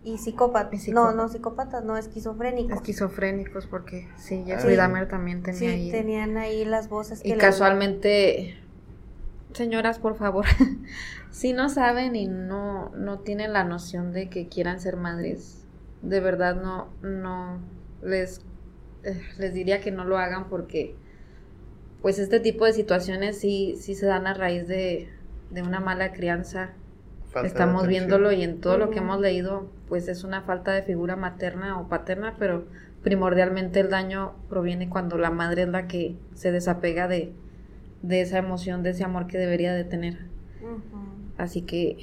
[0.04, 0.88] y psicópatas.
[0.90, 2.76] No, no, psicópatas, no, esquizofrénicos.
[2.78, 4.78] esquizofrénicos, porque sí, Jeffrey Sí.
[4.78, 5.92] Dahmer también tenía Sí, ahí.
[5.92, 8.58] tenían ahí las voces que Y le- casualmente,
[9.54, 10.46] señoras, por favor,
[11.32, 15.66] si no saben y no, no tienen la noción de que quieran ser madres,
[16.02, 17.60] de verdad no, no
[18.04, 18.42] les,
[19.04, 20.96] eh, les diría que no lo hagan porque
[22.02, 25.10] pues este tipo de situaciones sí, sí se dan a raíz de,
[25.52, 26.72] de una mala crianza.
[27.30, 30.84] Falta Estamos viéndolo y en todo lo que hemos leído, pues es una falta de
[30.84, 32.66] figura materna o paterna, pero
[33.02, 37.34] primordialmente el daño proviene cuando la madre es la que se desapega de,
[38.04, 40.20] de esa emoción, de ese amor que debería de tener.
[41.38, 41.98] Así que,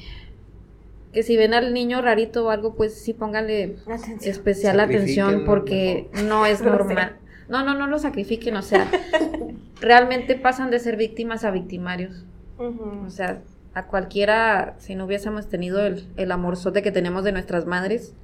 [1.12, 4.18] que si ven al niño rarito o algo, pues sí pónganle Atención.
[4.22, 7.16] especial atención porque no es normal.
[7.48, 8.90] No, no, no lo sacrifiquen, o sea,
[9.80, 12.24] realmente pasan de ser víctimas a victimarios.
[12.58, 17.66] O sea, a cualquiera, si no hubiésemos tenido el, el amorzote que tenemos de nuestras
[17.66, 18.14] madres,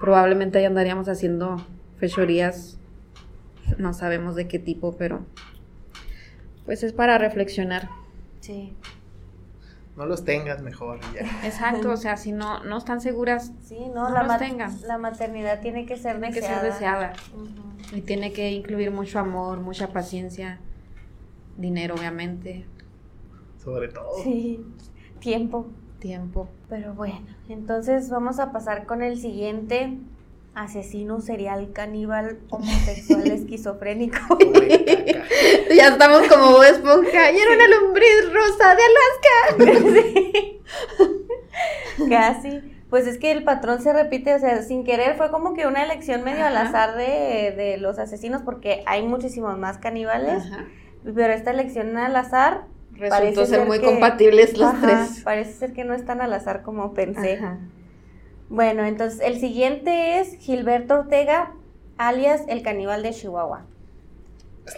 [0.00, 1.64] probablemente ahí andaríamos haciendo
[1.98, 2.78] fechorías,
[3.78, 5.24] no sabemos de qué tipo, pero
[6.64, 7.88] pues es para reflexionar.
[8.40, 8.74] Sí,
[9.96, 11.00] No los tengas mejor.
[11.14, 11.20] ya.
[11.46, 14.76] Exacto, o sea, si no, no están seguras, sí, no, No la, los tengan.
[14.86, 16.60] la maternidad tiene que ser tiene que deseada.
[16.62, 17.12] ser deseada
[17.92, 20.58] y tiene que incluir mucho amor, mucha paciencia,
[21.56, 22.66] dinero, obviamente,
[23.62, 24.22] Sobre todo.
[24.22, 24.64] Sí,
[25.20, 25.66] tiempo.
[26.00, 26.48] tiempo.
[26.68, 29.96] Pero bueno, entonces vamos a pasar con el siguiente
[30.54, 34.18] asesino serial caníbal homosexual esquizofrénico.
[35.74, 38.82] Ya estamos como Bob Esponja, y era una lombriz rosa de
[39.66, 40.02] Alaska.
[41.98, 42.08] Sí.
[42.08, 42.70] Casi.
[42.90, 45.82] Pues es que el patrón se repite, o sea, sin querer fue como que una
[45.82, 50.66] elección medio al azar de, de los asesinos, porque hay muchísimos más caníbales, Ajá.
[51.02, 55.22] pero esta elección al azar Resultó ser ser muy que- compatibles los ajá, tres.
[55.24, 57.34] parece ser que no es tan al azar como pensé.
[57.38, 57.58] Ajá.
[58.48, 61.54] Bueno, entonces el siguiente es Gilberto Ortega,
[61.96, 63.66] alias el caníbal de Chihuahua.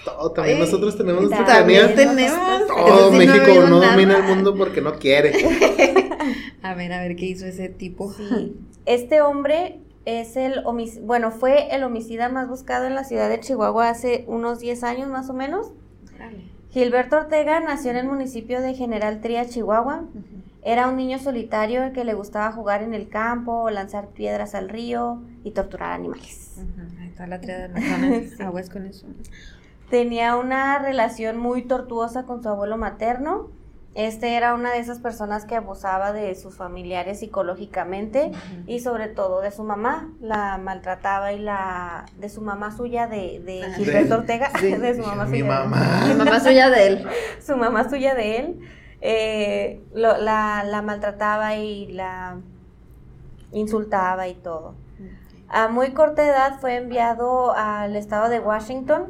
[0.05, 2.67] Todo, también Ay, nosotros tenemos también tenemos.
[2.67, 5.33] Todo sí México no domina el mundo porque no quiere.
[6.63, 8.13] A ver, a ver qué hizo ese tipo.
[8.13, 8.57] Sí.
[8.87, 10.63] Este hombre es el
[11.03, 15.09] bueno, fue el homicida más buscado en la ciudad de Chihuahua hace unos 10 años
[15.09, 15.73] más o menos.
[16.15, 16.45] Órale.
[16.71, 20.05] Gilberto Ortega nació en el municipio de General Tría, Chihuahua.
[20.69, 24.69] Era un niño solitario al que le gustaba jugar en el campo, lanzar piedras al
[24.69, 26.57] río y torturar animales.
[26.57, 28.29] Ujú, Ahí está la triada de.
[28.37, 28.43] Sí.
[28.43, 29.07] Aguas con eso.
[29.91, 33.49] Tenía una relación muy tortuosa con su abuelo materno.
[33.95, 38.31] Este era una de esas personas que abusaba de sus familiares psicológicamente
[38.67, 40.11] y sobre todo de su mamá.
[40.21, 43.73] La maltrataba y la de su mamá suya de, de Ah.
[43.77, 45.51] Gilberto De- Ortega, sí, de su mamá Mi suya.
[45.61, 46.05] mamá.
[46.09, 47.07] Mi mamá suya de él.
[47.41, 48.61] Su mamá suya de él.
[49.01, 52.37] Eh, lo- la, la maltrataba y la
[53.53, 54.75] insultaba y todo.
[55.49, 59.05] A muy corta edad fue enviado al estado de Washington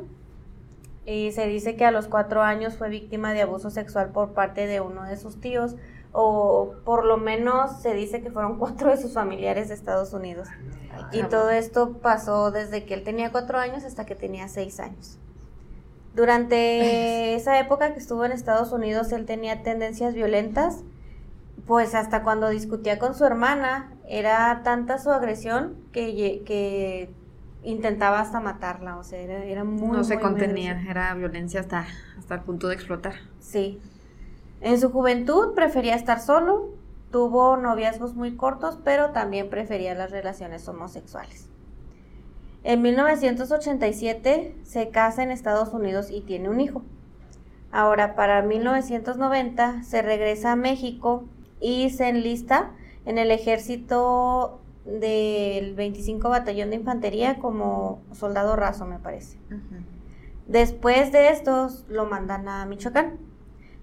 [1.07, 4.66] y se dice que a los cuatro años fue víctima de abuso sexual por parte
[4.66, 5.77] de uno de sus tíos
[6.12, 10.49] o por lo menos se dice que fueron cuatro de sus familiares de Estados Unidos.
[11.12, 15.18] Y todo esto pasó desde que él tenía cuatro años hasta que tenía seis años.
[16.16, 20.83] Durante esa época que estuvo en Estados Unidos, él tenía tendencias violentas,
[21.66, 27.11] pues hasta cuando discutía con su hermana, era tanta su agresión que,
[27.62, 29.96] intentaba hasta matarla, o sea, era, era muy...
[29.96, 33.14] no se muy, contenía, era violencia hasta, hasta el punto de explotar.
[33.40, 33.81] Sí.
[34.61, 36.70] En su juventud prefería estar solo,
[37.11, 41.48] tuvo noviazgos muy cortos, pero también prefería las relaciones homosexuales.
[42.68, 46.83] En 1987 se casa en Estados Unidos y tiene un hijo.
[47.70, 51.26] Ahora, para 1990 se regresa a México
[51.61, 52.72] y se enlista
[53.05, 59.38] en el ejército del 25 Batallón de Infantería como soldado raso, me parece.
[60.48, 63.20] Después de estos lo mandan a Michoacán.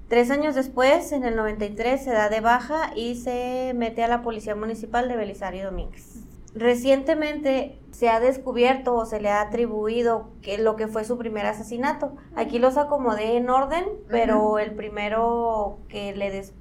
[0.10, 4.22] Tres años después, en el 93, se da de baja y se mete a la
[4.22, 6.33] Policía Municipal de Belisario Domínguez.
[6.56, 11.46] Recientemente se ha descubierto o se le ha atribuido que lo que fue su primer
[11.46, 12.16] asesinato.
[12.36, 16.54] Aquí los acomodé en orden, pero el primero que le des-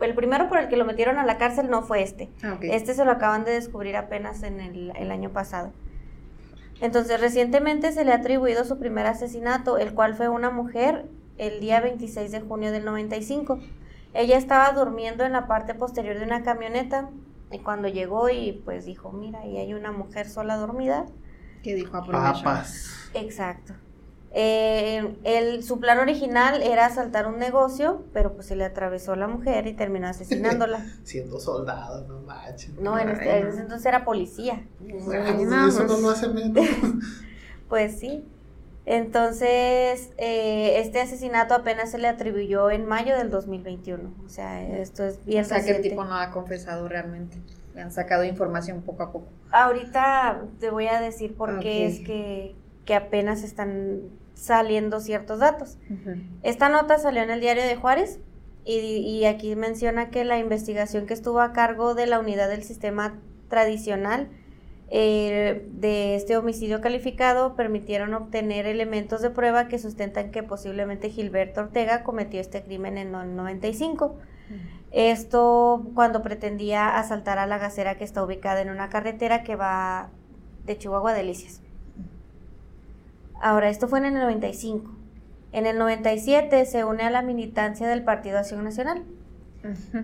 [0.00, 2.28] el- primero por el que lo metieron a la cárcel no fue este.
[2.42, 2.58] Ah.
[2.62, 5.72] Este se lo acaban de descubrir apenas en el, el año pasado.
[6.80, 11.60] Entonces, recientemente se le ha atribuido su primer asesinato, el cual fue una mujer el
[11.60, 13.58] día 26 de junio del 95.
[14.14, 17.10] Ella estaba durmiendo en la parte posterior de una camioneta
[17.52, 21.06] y cuando llegó y pues dijo, mira, ahí hay una mujer sola dormida.
[21.62, 21.96] ¿Qué dijo?
[21.96, 22.42] Aprovecho.
[22.44, 23.10] Papas.
[23.14, 23.74] Exacto.
[24.32, 29.26] Eh, el, su plan original era asaltar un negocio, pero pues se le atravesó la
[29.26, 30.86] mujer y terminó asesinándola.
[31.02, 32.74] Siendo soldado, no manches.
[32.78, 34.64] No, en, este, en ese entonces era policía.
[34.80, 36.64] Ah, pues No, eso no lo hace menos.
[37.68, 38.24] Pues sí.
[38.92, 44.12] Entonces, eh, este asesinato apenas se le atribuyó en mayo del 2021.
[44.26, 45.90] O sea, esto es bien O sea que el reciente.
[45.90, 47.38] tipo no ha confesado realmente.
[47.76, 49.28] Le han sacado información poco a poco.
[49.52, 54.00] Ahorita te voy a decir por qué es que, que apenas están
[54.34, 55.78] saliendo ciertos datos.
[56.42, 58.18] Esta nota salió en el diario de Juárez
[58.64, 62.64] y, y aquí menciona que la investigación que estuvo a cargo de la unidad del
[62.64, 64.30] sistema tradicional
[64.92, 71.60] eh, de este homicidio calificado permitieron obtener elementos de prueba que sustentan que posiblemente Gilberto
[71.60, 74.18] Ortega cometió este crimen en el 95.
[74.90, 80.10] Esto cuando pretendía asaltar a la gasera que está ubicada en una carretera que va
[80.66, 81.62] de Chihuahua a Delicias.
[83.40, 84.90] Ahora, esto fue en el 95.
[85.52, 89.04] En el 97 se une a la militancia del Partido Acción Nacional.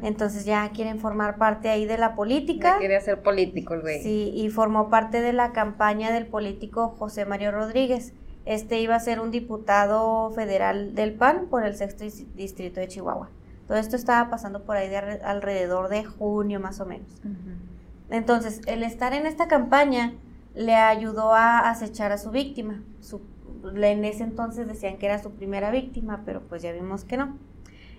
[0.02, 2.74] Entonces ya quieren formar parte ahí de la política.
[2.74, 4.02] Ya quería ser político el güey.
[4.02, 8.12] Sí, y formó parte de la campaña del político José Mario Rodríguez.
[8.44, 12.88] Este iba a ser un diputado federal del PAN por el sexto dis- distrito de
[12.88, 13.30] Chihuahua.
[13.66, 17.08] Todo esto estaba pasando por ahí de alre- alrededor de junio más o menos.
[18.10, 20.12] Entonces, el estar en esta campaña
[20.54, 22.82] le ayudó a acechar a su víctima.
[23.00, 23.22] Su-
[23.74, 27.36] en ese entonces decían que era su primera víctima, pero pues ya vimos que no.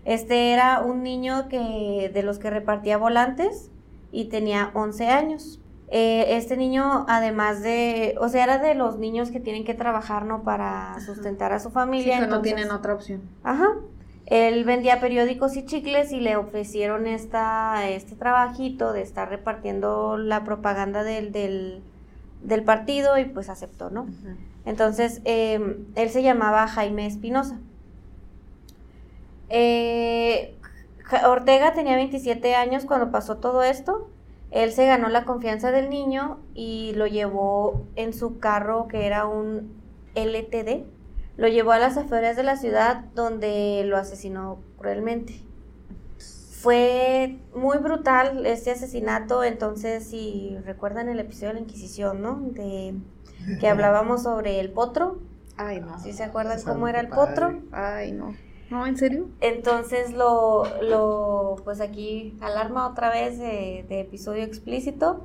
[0.08, 3.70] Este era un niño que de los que repartía volantes
[4.12, 5.60] y tenía 11 años.
[5.90, 10.26] Eh, este niño, además de, o sea, era de los niños que tienen que trabajar,
[10.26, 10.44] ¿no?
[10.44, 12.16] Para sustentar a su Sí, familia.
[12.16, 13.22] que no entonces- tienen otra opción.
[13.44, 13.68] Ajá.
[14.28, 20.44] Él vendía periódicos y chicles y le ofrecieron esta, este trabajito de estar repartiendo la
[20.46, 21.82] propaganda del, del,
[22.44, 24.08] del partido y pues aceptó, ¿no?
[24.66, 27.60] Entonces, eh, él se llamaba Jaime Espinosa.
[29.50, 30.58] Eh,
[31.26, 34.10] Ortega tenía 27 años cuando pasó todo esto.
[34.52, 39.26] Él se ganó la confianza del niño y lo llevó en su carro, que era
[39.26, 39.74] un
[40.16, 40.86] LTD.
[41.36, 45.42] Lo llevó a las afueras de la ciudad donde lo asesinó cruelmente.
[46.60, 52.40] Fue muy brutal este asesinato, entonces si recuerdan el episodio de la Inquisición, ¿no?
[52.42, 52.96] De
[53.60, 55.20] que hablábamos sobre el potro,
[55.56, 56.00] Ay, no.
[56.00, 57.62] ¿sí se acuerdan cómo era el potro?
[57.72, 58.36] Ay, no.
[58.70, 59.30] No, ¿en serio?
[59.40, 65.22] Entonces lo, lo pues aquí alarma otra vez de, de episodio explícito.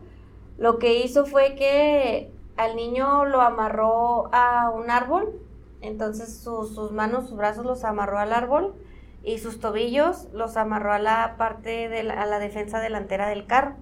[0.59, 5.40] Lo que hizo fue que al niño lo amarró a un árbol,
[5.81, 8.74] entonces sus, sus manos, sus brazos los amarró al árbol
[9.24, 13.46] y sus tobillos los amarró a la parte de la, a la defensa delantera del
[13.46, 13.74] carro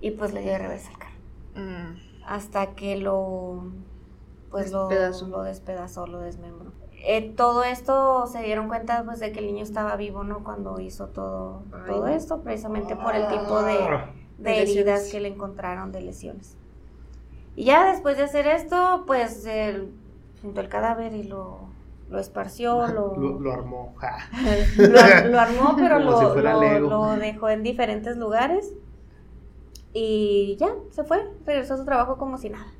[0.00, 1.12] y pues le dio de reversa al carro
[1.54, 1.96] Mm.
[2.26, 3.64] hasta que lo
[4.50, 5.26] pues lo- Despedazó.
[5.28, 6.72] Lo, despedazó, lo desmembró.
[7.04, 10.44] Eh, todo esto se dieron cuenta pues de que el niño estaba vivo, ¿no?
[10.44, 13.76] Cuando hizo todo, todo esto, precisamente por el tipo de,
[14.38, 16.56] de heridas que le encontraron de lesiones.
[17.56, 19.92] Y ya después de hacer esto, pues él
[20.40, 21.60] juntó el cadáver y lo,
[22.08, 23.94] lo esparció, lo, Lo, armó.
[24.76, 28.72] lo, lo armó, pero si lo, lo dejó en diferentes lugares.
[29.92, 32.72] Y ya, se fue, regresó a su trabajo como si nada,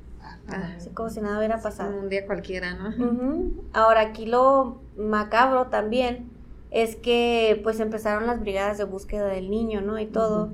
[0.47, 1.97] Ah, así como si nada hubiera pasado.
[1.97, 3.51] un día cualquiera, ¿no?
[3.73, 6.29] Ahora aquí lo macabro también
[6.73, 9.99] es que pues empezaron las brigadas de búsqueda del niño, ¿no?
[9.99, 10.49] Y todo.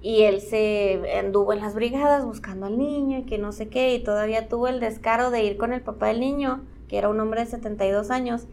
[0.00, 3.94] Y él se anduvo en las brigadas buscando al niño y que no sé qué,
[3.94, 7.18] y todavía tuvo el descaro de ir con el papá del niño, que era un
[7.18, 8.46] hombre de 72 años,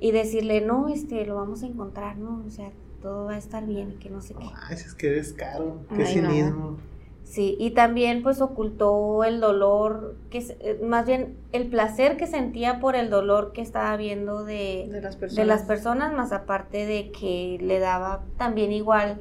[0.00, 2.44] y decirle, no, este, lo vamos a encontrar, ¿no?
[2.46, 2.70] O sea,
[3.02, 4.46] todo va a estar bien y que no sé qué.
[4.68, 5.80] Ay, es que descaro.
[5.94, 6.78] Qué Ay, no.
[7.24, 12.78] Sí, y también pues ocultó el dolor, que eh, más bien el placer que sentía
[12.80, 15.36] por el dolor que estaba viendo de, De las personas.
[15.36, 19.20] de las personas, más aparte de que le daba también igual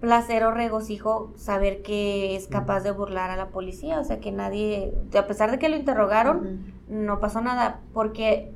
[0.00, 4.32] placer o regocijo saber que es capaz de burlar a la policía, o sea que
[4.32, 8.52] nadie, a pesar de que lo interrogaron, no pasó nada, porque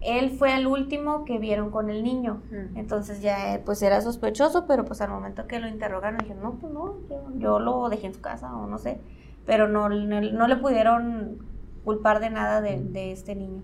[0.00, 2.42] él fue el último que vieron con el niño.
[2.74, 6.52] Entonces ya eh, pues era sospechoso, pero pues al momento que lo interrogaron dijeron, no,
[6.54, 8.98] pues no, yo, yo lo dejé en su casa o no sé,
[9.46, 11.38] pero no, no, no le pudieron
[11.84, 13.62] culpar de nada de, de este niño.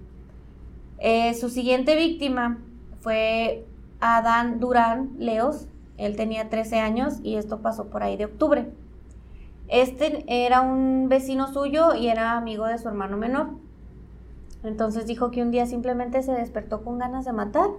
[0.98, 2.58] Eh, su siguiente víctima
[3.00, 3.66] fue
[4.00, 8.70] Adán Durán Leos, él tenía 13 años y esto pasó por ahí de octubre.
[9.68, 13.48] Este era un vecino suyo y era amigo de su hermano menor.
[14.66, 17.70] Entonces dijo que un día simplemente se despertó con ganas de matar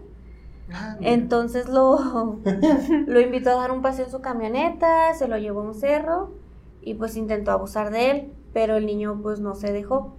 [0.71, 2.39] Ah, entonces lo,
[3.07, 6.31] lo invitó a dar un paseo en su camioneta, se lo llevó a un cerro
[6.81, 10.13] y pues intentó abusar de él, pero el niño pues no se dejó.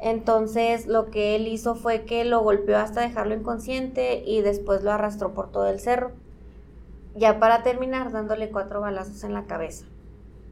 [0.00, 4.92] Entonces lo que él hizo fue que lo golpeó hasta dejarlo inconsciente y después lo
[4.92, 6.12] arrastró por todo el cerro.
[7.14, 9.86] Ya para terminar dándole cuatro balazos en la cabeza.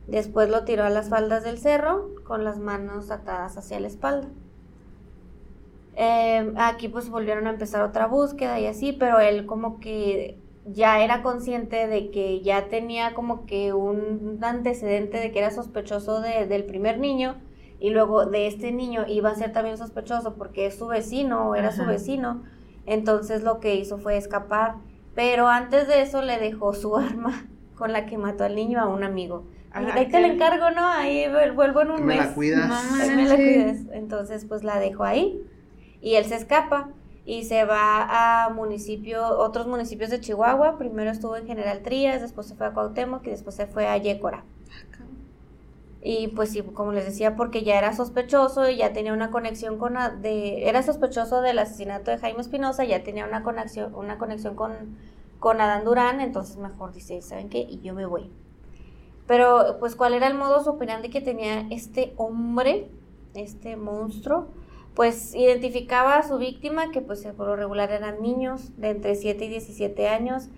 [0.08, 4.28] Después lo tiró a las faldas del cerro con las manos atadas hacia la espalda.
[5.96, 11.00] Eh, aquí pues volvieron a empezar otra búsqueda y así, pero él como que ya
[11.02, 16.46] era consciente de que ya tenía como que un antecedente de que era sospechoso de-
[16.46, 17.36] del primer niño
[17.80, 21.54] y luego de este niño iba a ser también sospechoso porque es su vecino o
[21.54, 21.92] era su Ajá.
[21.92, 22.42] vecino,
[22.84, 24.74] entonces lo que hizo fue escapar,
[25.14, 28.88] pero antes de eso le dejó su arma con la que mató al niño a
[28.88, 29.44] un amigo.
[29.48, 30.86] Y Ah, ahí te la encargo, ¿no?
[30.86, 32.26] Ahí vuel- vuelvo en un Me mes.
[32.28, 33.00] la cuidas.
[33.00, 33.86] Ahí me la cuides.
[33.92, 35.42] Entonces, pues la dejo ahí.
[36.06, 36.90] Y él se escapa
[37.24, 40.78] y se va a municipio, otros municipios de Chihuahua.
[40.78, 43.96] Primero estuvo en General Trías, después se fue a Cuauhtémoc y después se fue a
[43.96, 44.44] Yécora.
[46.00, 49.78] Y pues sí, como les decía, porque ya era sospechoso y ya tenía una conexión
[49.78, 49.96] con...
[50.22, 54.96] era sospechoso del asesinato de Jaime Espinosa, ya tenía una conexión, una conexión con,
[55.40, 57.58] con Adán Durán, entonces mejor dice, ¿saben qué?
[57.58, 58.30] Y yo me voy.
[59.26, 62.92] Pero pues cuál era el modo operandi que tenía este hombre,
[63.34, 64.46] este monstruo,
[64.96, 69.44] pues identificaba a su víctima, que pues por lo regular eran niños de entre 7
[69.44, 70.48] y 17 años,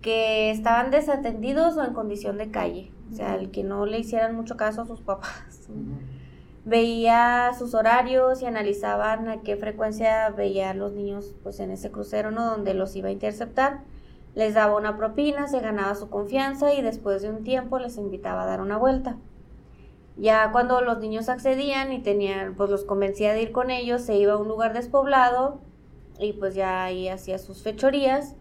[0.00, 4.36] que estaban desatendidos o en condición de calle, o sea, el que no le hicieran
[4.36, 5.68] mucho caso a sus papás.
[6.64, 12.30] Veía sus horarios y analizaban a qué frecuencia veían los niños pues en ese crucero,
[12.30, 12.44] ¿no?
[12.44, 13.80] Donde los iba a interceptar.
[14.34, 18.44] Les daba una propina, se ganaba su confianza y después de un tiempo les invitaba
[18.44, 19.16] a dar una vuelta.
[20.18, 24.16] Ya cuando los niños accedían y tenían, pues los convencía de ir con ellos, se
[24.16, 25.60] iba a un lugar despoblado
[26.18, 28.34] y pues ya ahí hacía sus fechorías,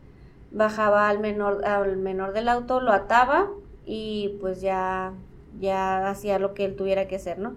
[0.51, 3.51] bajaba al menor, al menor del auto, lo ataba
[3.85, 5.13] y pues ya,
[5.59, 7.55] ya hacía lo que él tuviera que hacer, ¿no?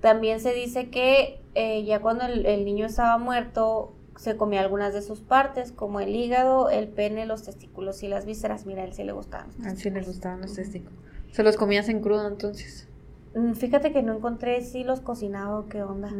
[0.00, 4.94] También se dice que eh, ya cuando el, el niño estaba muerto, se comía algunas
[4.94, 8.66] de sus partes, como el hígado, el pene, los testículos y las vísceras.
[8.66, 9.50] Mira, a él sí le gustaban.
[9.64, 10.98] A él sí le gustaban los testículos.
[11.30, 12.87] Se los comías en crudo entonces.
[13.34, 16.10] Mm, Fíjate que no encontré si los cocinaba o qué onda.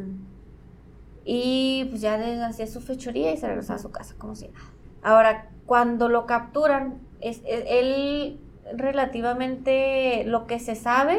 [1.25, 4.49] Y pues ya le hacía su fechoría y se regresaba a su casa como si
[4.49, 4.65] nada.
[5.03, 8.41] Ahora, cuando lo capturan, es, es- él
[8.77, 11.19] relativamente lo que se sabe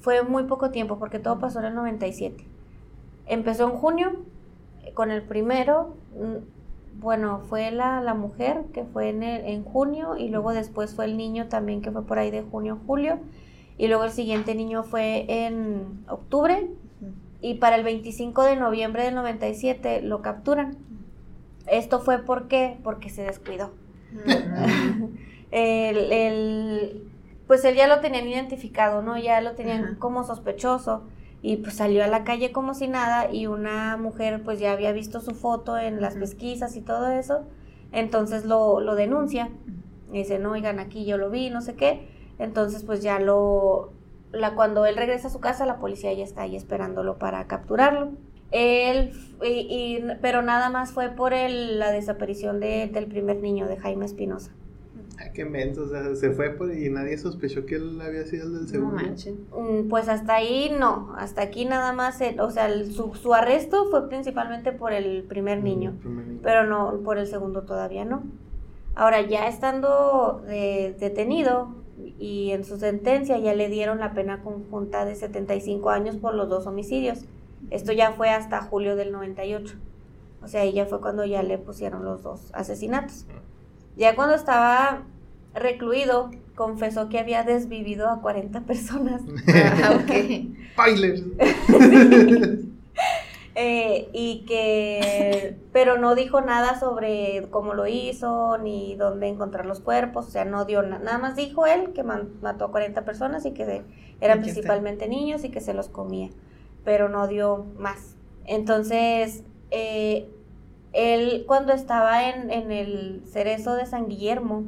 [0.00, 2.44] fue muy poco tiempo porque todo pasó en el 97.
[3.26, 4.12] Empezó en junio
[4.84, 5.96] eh, con el primero.
[6.14, 10.94] mm, Bueno, fue la, la mujer que fue en, el- en junio y luego después
[10.94, 13.18] fue el niño también que fue por ahí de junio a julio.
[13.78, 16.68] Y luego el siguiente niño fue en octubre
[17.42, 20.76] y para el 25 de noviembre del 97 lo capturan.
[21.66, 22.78] Esto fue por qué?
[22.82, 23.72] Porque se descuidó.
[25.50, 27.02] El, el-
[27.46, 29.16] pues él ya lo tenían identificado, ¿no?
[29.16, 29.96] Ya lo tenían Ajá.
[29.98, 31.04] como sospechoso.
[31.42, 34.90] y pues salió a la calle como si nada y una mujer pues ya había
[34.90, 37.42] visto su foto en las pesquisas y todo eso,
[37.92, 39.50] entonces lo, lo denuncia.
[40.12, 42.08] Y dice, no, oigan, aquí yo lo vi, no sé qué.
[42.38, 43.92] Entonces pues ya lo,
[44.32, 48.10] la, cuando él regresa a su casa, la policía ya está ahí esperándolo para capturarlo.
[48.52, 49.12] Él,
[49.42, 54.06] y, pero nada más fue por el, la desaparición de, del primer niño, de Jaime
[54.06, 54.52] Espinosa.
[55.18, 58.46] Ay, qué mento, o sea, se fue por, y nadie sospechó que él había sido
[58.46, 59.02] el del segundo.
[59.02, 64.08] Mm, pues hasta ahí no, hasta aquí nada más, o sea, su, su, arresto fue
[64.08, 65.94] principalmente por el primer niño,
[66.42, 68.24] pero no por el segundo todavía no.
[68.94, 71.85] Ahora, ya estando eh, detenido
[72.18, 76.48] y en su sentencia ya le dieron la pena conjunta de 75 años por los
[76.48, 77.24] dos homicidios.
[77.70, 79.74] Esto ya fue hasta julio del 98.
[80.42, 83.26] O sea, ahí ya fue cuando ya le pusieron los dos asesinatos.
[83.96, 85.02] Ya cuando estaba
[85.54, 89.22] recluido, confesó que había desvivido a 40 personas.
[89.48, 90.04] Ah,
[93.58, 99.80] eh, y que, pero no dijo nada sobre cómo lo hizo, ni dónde encontrar los
[99.80, 103.46] cuerpos, o sea, no dio nada, nada más dijo él que mató a 40 personas
[103.46, 103.82] y que
[104.20, 106.28] eran principalmente niños y que se los comía,
[106.84, 108.16] pero no dio más.
[108.44, 110.28] Entonces, eh,
[110.92, 114.64] él cuando estaba en, en el cerezo de San Guillermo,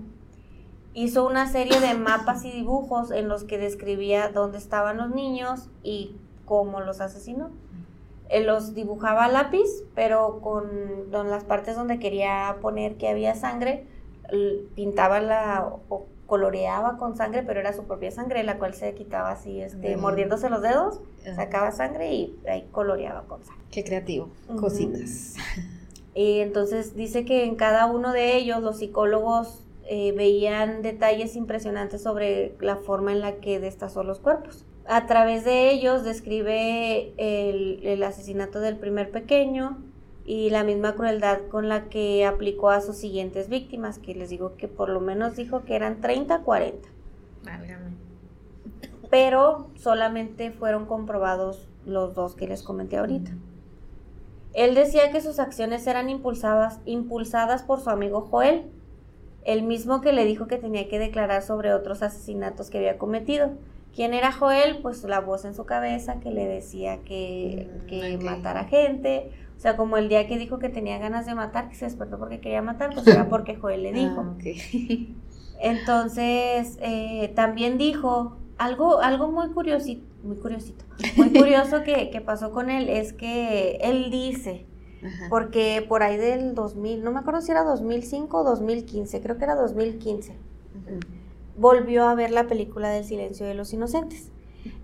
[0.94, 5.68] hizo una serie de mapas y dibujos en los que describía dónde estaban los niños
[5.82, 6.16] y
[6.46, 7.50] cómo los asesinó.
[8.28, 13.86] Él los dibujaba a lápiz, pero con, las partes donde quería poner que había sangre,
[14.74, 19.30] pintaba la o coloreaba con sangre, pero era su propia sangre, la cual se quitaba
[19.30, 21.00] así, este, mordiéndose los dedos,
[21.34, 23.64] sacaba sangre y ahí coloreaba con sangre.
[23.70, 24.28] Qué creativo,
[24.60, 25.36] cositas.
[26.14, 32.02] Y entonces dice que en cada uno de ellos los psicólogos eh, veían detalles impresionantes
[32.02, 34.64] sobre la forma en la que destazó los cuerpos.
[34.88, 39.76] A través de ellos describe el, el asesinato del primer pequeño
[40.24, 44.56] y la misma crueldad con la que aplicó a sus siguientes víctimas, que les digo
[44.56, 46.88] que por lo menos dijo que eran 30, 40.
[47.44, 47.90] Válgame.
[49.10, 53.32] Pero solamente fueron comprobados los dos que les comenté ahorita.
[54.54, 58.70] Él decía que sus acciones eran impulsadas, impulsadas por su amigo Joel,
[59.44, 63.52] el mismo que le dijo que tenía que declarar sobre otros asesinatos que había cometido.
[63.94, 64.78] ¿Quién era Joel?
[64.82, 69.30] Pues la voz en su cabeza que le decía que, mm, que matara gente.
[69.56, 72.18] O sea, como el día que dijo que tenía ganas de matar, que se despertó
[72.18, 74.20] porque quería matar, pues era porque Joel le dijo.
[74.20, 74.36] Ah,
[75.60, 80.84] Entonces, eh, también dijo algo, algo muy curiosito, muy curiosito,
[81.16, 84.66] muy curioso que, que, pasó con él es que él dice,
[85.30, 89.44] porque por ahí del 2000, no me acuerdo si era 2005 o 2015, creo que
[89.44, 90.36] era 2015,
[91.58, 94.30] volvió a ver la película del silencio de los inocentes.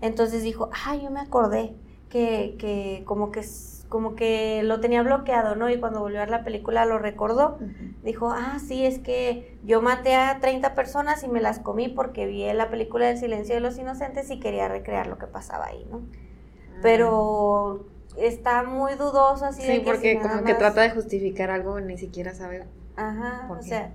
[0.01, 1.73] Entonces dijo, ah, yo me acordé
[2.09, 3.43] que, que como que
[3.89, 5.69] como que lo tenía bloqueado, ¿no?
[5.69, 7.59] Y cuando volvió a ver la película lo recordó.
[8.03, 12.25] Dijo, ah, sí, es que yo maté a 30 personas y me las comí porque
[12.25, 15.85] vi la película del silencio de los inocentes y quería recrear lo que pasaba ahí,
[15.89, 15.97] ¿no?
[15.97, 16.79] Ah.
[16.81, 17.85] Pero
[18.17, 19.61] está muy dudoso así.
[19.61, 22.65] Sí, porque como que trata de justificar algo ni siquiera sabe.
[22.97, 23.93] Ajá, o sea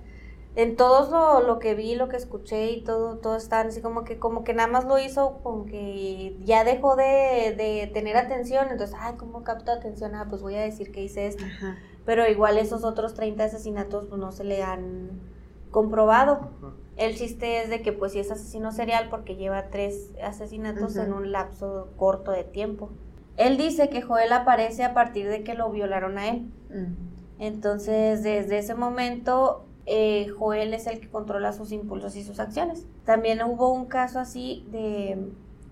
[0.55, 4.19] en todo lo, que vi, lo que escuché y todo, todo está así como que,
[4.19, 9.13] como que nada más lo hizo con que ya dejó de, tener atención, entonces, ay,
[9.17, 10.13] ¿cómo capto atención?
[10.15, 11.45] Ah, pues voy a decir que hice esto.
[12.05, 15.21] Pero igual esos otros 30 asesinatos pues, no se le han
[15.69, 16.49] comprobado.
[16.97, 21.13] El chiste es de que pues si es asesino serial porque lleva tres asesinatos en
[21.13, 22.89] un lapso corto de tiempo.
[23.37, 26.51] Él dice que Joel aparece a partir de que lo violaron a él.
[26.69, 27.39] Mm.
[27.39, 32.85] Entonces, desde ese momento eh, Joel es el que controla sus impulsos y sus acciones.
[33.05, 35.31] También hubo un caso así de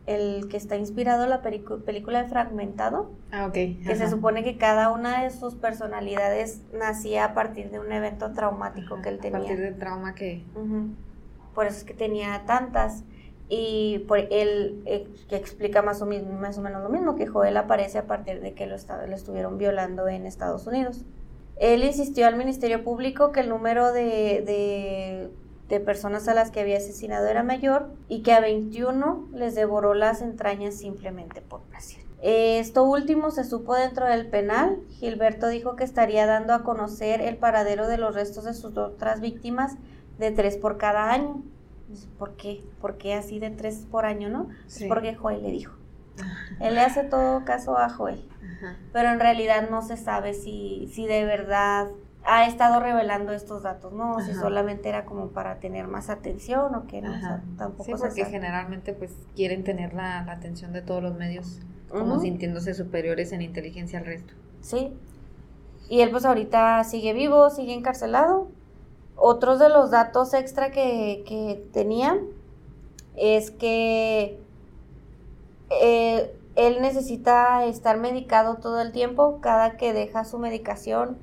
[0.09, 3.11] el que está inspirado en la película de Fragmentado.
[3.31, 7.91] Ah, Que se supone que cada una de sus personalidades nacía a partir de un
[7.91, 9.37] evento traumático que él tenía.
[9.37, 10.43] A partir del trauma que...
[11.53, 13.03] Por eso es que tenía tantas.
[13.49, 17.57] Y por él eh, que explica más o, más o menos lo mismo, que Joel
[17.57, 21.05] aparece a partir de que lo, lo estuvieron violando en Estados Unidos.
[21.59, 25.29] Él insistió al Ministerio Público que el número de,
[25.85, 30.21] personas a las que había asesinado era mayor y que a 21 les devoró las
[30.21, 31.99] entrañas simplemente por placer.
[32.21, 34.79] Esto último se supo dentro del penal.
[34.89, 39.19] Gilberto dijo que estaría dando a conocer el paradero de los restos de sus otras
[39.19, 39.75] víctimas
[40.17, 41.43] de tres por cada año.
[42.17, 42.63] ¿Por qué?
[42.81, 44.49] ¿Por qué así de tres por año, no?
[44.87, 45.75] Porque Joel le dijo.
[46.59, 48.28] Él le hace todo caso a Joel
[48.91, 51.87] pero en realidad no se sabe si, si de verdad
[52.25, 54.15] ha estado revelando estos datos, ¿no?
[54.15, 57.85] O si solamente era como para tener más atención o que no, o sea, tampoco
[57.85, 63.31] sí, porque generalmente pues quieren tener la, atención de todos los medios como sintiéndose superiores
[63.31, 64.33] en inteligencia al resto.
[64.61, 64.93] Sí.
[65.89, 68.49] Y él pues ahorita sigue vivo, sigue encarcelado.
[69.15, 72.17] Otros de los datos extra que, que tenía
[73.15, 74.39] es que
[75.69, 76.35] eh,
[76.67, 79.39] él necesita estar medicado todo el tiempo.
[79.41, 81.17] Cada que deja su medicación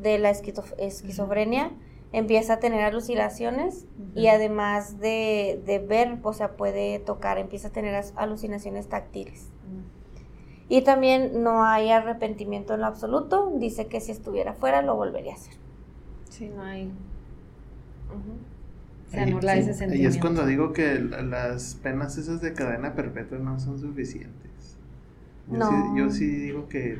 [0.00, 1.70] de la esquizof- esquizofrenia,
[2.12, 7.70] empieza a tener alucinaciones y además de, de ver, o sea, puede tocar, empieza a
[7.72, 9.48] tener alucinaciones táctiles.
[10.68, 13.52] Y también no hay arrepentimiento en lo absoluto.
[13.56, 15.54] Dice que si estuviera fuera lo volvería a hacer.
[16.30, 16.90] Sí, no hay.
[19.10, 20.14] Se anula Sí, ese sentimiento.
[20.14, 24.43] es cuando digo que la- las penas esas de cadena perpetua no son suficientes.
[25.50, 25.68] Yo, No.
[25.70, 26.98] sí, yo sí digo que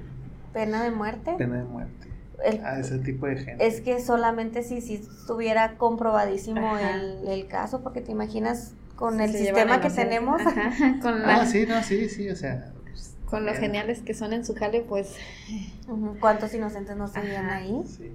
[0.52, 1.34] Pena de muerte.
[1.38, 2.08] pena de muerte
[2.44, 3.66] El- a ese tipo de gente.
[3.66, 9.32] es que solamente si, si estuviera comprobadísimo el, el caso, porque te imaginas con el
[9.32, 10.40] Se sistema que tenemos.
[10.40, 10.70] Ajá,
[11.02, 12.72] con, la- Ah, sí, no, sí, sí, o sea.
[12.84, 15.16] pues, con los eh, geniales que son en su jale, pues.
[16.20, 17.82] ¿Cuántos inocentes no serían ahí?
[17.86, 18.12] Sí.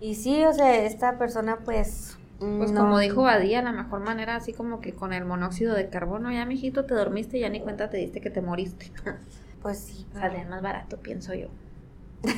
[0.00, 2.16] Y sí, o sea, esta persona pues...
[2.38, 5.88] Pues no- como dijo Badía, la mejor manera, así como que con el monóxido de
[5.90, 8.90] carbono, ya mijito, te dormiste y ya ni cuenta te diste que te moriste.
[9.62, 10.06] Pues sí.
[10.12, 11.48] Sale más barato, pienso yo.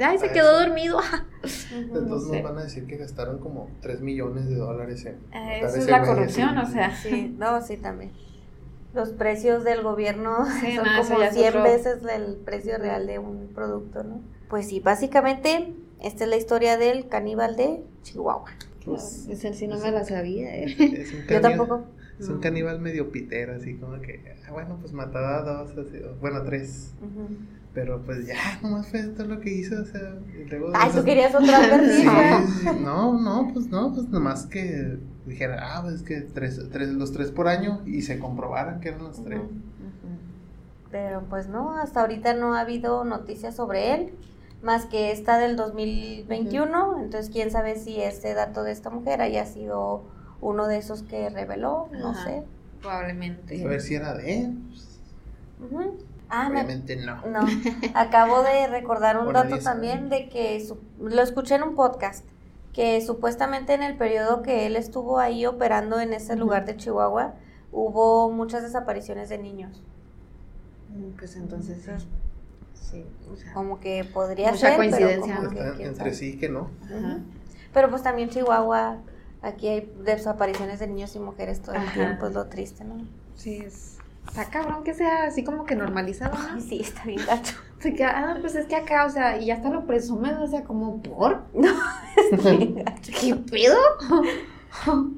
[0.00, 1.00] Ay, se quedó dormido.
[1.74, 2.36] Entonces sé.
[2.36, 5.16] nos van a decir que gastaron como 3 millones de dólares en.
[5.32, 6.94] Eh, Eso es la corrupción, o sea.
[6.96, 8.12] Sí, no, sí, también.
[8.94, 12.76] Los precios del gobierno Sí, son no, como ya es 100 otro- veces el precio
[12.78, 14.20] real de un producto, ¿no?
[14.48, 18.50] Pues sí, básicamente, esta es la historia del caníbal de Chihuahua.
[18.84, 20.56] Pues, Ese sí no me la sabía.
[20.56, 20.74] eh.
[21.02, 21.84] es un Yo tampoco.
[22.20, 25.98] Es un caníbal medio pitero, así como que, ah, bueno, pues mataba a dos, así,
[26.20, 26.92] bueno, tres.
[27.72, 30.70] Pero pues ya, nomás fue todo lo que hizo, o sea, y luego...
[30.74, 32.46] Ay, tú querías otra versión.
[32.46, 37.12] sí, no, no, pues no, pues nomás que dijera, ah, pues que tres, tres, los
[37.12, 39.40] tres por año y se comprobaran que eran los tres.
[40.90, 44.12] Pero pues no, hasta ahorita no ha habido noticias sobre él,
[44.62, 47.00] más que esta del 2021.
[47.00, 50.04] Entonces, quién sabe si este dato de esta mujer haya sido
[50.40, 52.24] uno de esos que reveló, no Ajá.
[52.24, 52.42] sé.
[52.80, 53.62] Probablemente.
[53.64, 54.58] A ver si era de él.
[56.28, 57.20] Ah, obviamente no.
[57.26, 57.40] No,
[57.94, 62.24] acabo de recordar un dato también de que su- lo escuché en un podcast
[62.72, 67.34] que supuestamente en el periodo que él estuvo ahí operando en ese lugar de Chihuahua
[67.72, 69.82] hubo muchas desapariciones de niños.
[70.90, 72.06] Mm, Pues entonces sí.
[72.74, 73.52] Sí, o sea.
[73.52, 75.48] Como que podría Mucha ser, coincidencia, pero, ¿no?
[75.64, 76.14] como que, entre sabe.
[76.14, 76.70] sí que no.
[76.84, 77.18] Ajá.
[77.74, 78.98] pero pues también Chihuahua,
[79.42, 81.94] aquí hay desapariciones de niños y mujeres todo el Ajá.
[81.94, 82.96] tiempo, es lo triste, ¿no?
[83.34, 83.98] Sí, es.
[84.28, 86.60] Está cabrón que sea así como que normalizado, Ay, ¿no?
[86.60, 87.56] sí, está bien gacho.
[88.04, 91.00] Ah, pues es que acá, o sea, y ya hasta lo presumen, o sea, como
[91.02, 91.44] por.
[92.30, 93.12] Está bien gacho.
[93.20, 93.76] ¿Qué pedo?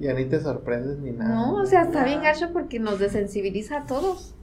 [0.00, 1.34] Ya ni te sorprendes ni nada.
[1.34, 4.34] No, o sea, está bien gacho porque nos desensibiliza a todos.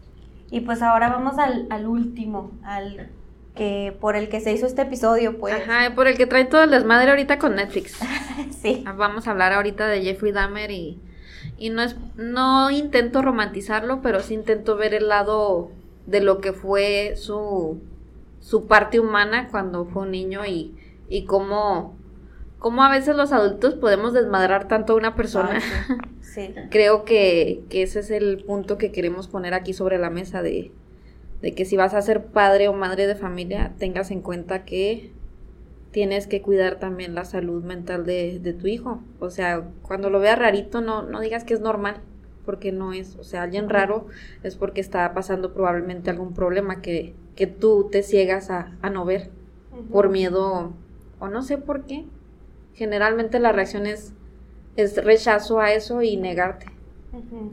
[0.52, 3.10] Y pues ahora vamos al, al último, al
[3.60, 5.54] que por el que se hizo este episodio, pues.
[5.54, 8.00] Ajá, por el que trae todo el desmadre ahorita con Netflix.
[8.62, 8.84] Sí.
[8.98, 11.00] Vamos a hablar ahorita de Jeffrey Dahmer y,
[11.58, 15.72] y no es, no intento romantizarlo, pero sí intento ver el lado
[16.08, 17.80] de lo que fue su,
[18.42, 20.76] su parte humana cuando fue un niño y,
[21.08, 21.98] y cómo,
[22.58, 25.62] cómo a veces los adultos podemos desmadrar tanto a una persona.
[25.62, 25.94] Sí.
[26.22, 26.54] Sí.
[26.70, 30.72] Creo que, que ese es el punto que queremos poner aquí sobre la mesa de,
[31.42, 35.12] de que si vas a ser padre o madre de familia, tengas en cuenta que
[35.92, 39.02] tienes que cuidar también la salud mental de, de tu hijo.
[39.20, 42.02] O sea, cuando lo veas rarito, no, no digas que es normal,
[42.46, 43.16] porque no es.
[43.18, 44.08] O sea, alguien raro
[44.44, 49.06] es porque está pasando probablemente algún problema que, que tú te ciegas a, a no
[49.06, 49.30] ver
[49.92, 50.74] por miedo
[51.20, 52.06] o no sé por qué.
[52.74, 54.14] Generalmente la reacción es,
[54.76, 56.68] es rechazo a eso y negarte,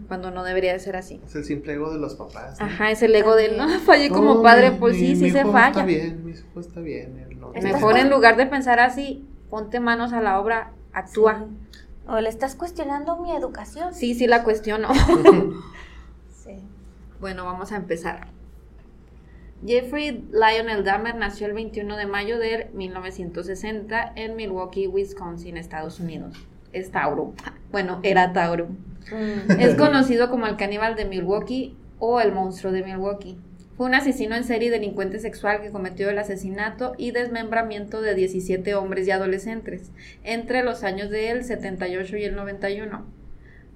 [0.08, 1.20] Cuando no debería de ser así.
[1.24, 2.60] Es el simple ego de los papás.
[2.60, 2.66] ¿no?
[2.66, 5.16] Ajá, es el ego de, no, fallé como No, padre, mi- pues mi- sí, mi
[5.16, 5.68] sí se hijo falla.
[5.68, 7.26] Está bien, mi hijo está bien.
[7.30, 11.46] él no- Estás Mejor en lugar de pensar así, ponte manos a la obra, actúa.
[11.48, 11.78] Sí.
[12.08, 13.94] O le estás cuestionando mi educación.
[13.94, 14.88] Sí, sí la cuestiono.
[16.44, 16.52] Sí.
[17.20, 18.28] Bueno, vamos a empezar.
[19.66, 26.36] Jeffrey Lionel Dahmer nació el 21 de mayo de 1960 en Milwaukee, Wisconsin, Estados Unidos.
[26.72, 27.32] Es Tauro.
[27.72, 28.68] Bueno, era Tauro.
[29.10, 29.60] Mm.
[29.60, 33.38] Es conocido como el caníbal de Milwaukee o el monstruo de Milwaukee.
[33.76, 38.74] Fue un asesino en serie delincuente sexual que cometió el asesinato y desmembramiento de 17
[38.74, 39.92] hombres y adolescentes
[40.24, 43.04] entre los años del 78 y el 91.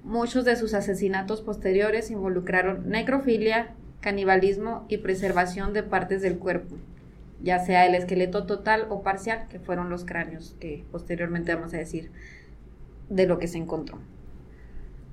[0.02, 6.76] Muchos de sus asesinatos posteriores involucraron necrofilia, canibalismo y preservación de partes del cuerpo,
[7.42, 11.78] ya sea el esqueleto total o parcial, que fueron los cráneos que posteriormente vamos a
[11.78, 12.10] decir
[13.10, 13.98] de lo que se encontró.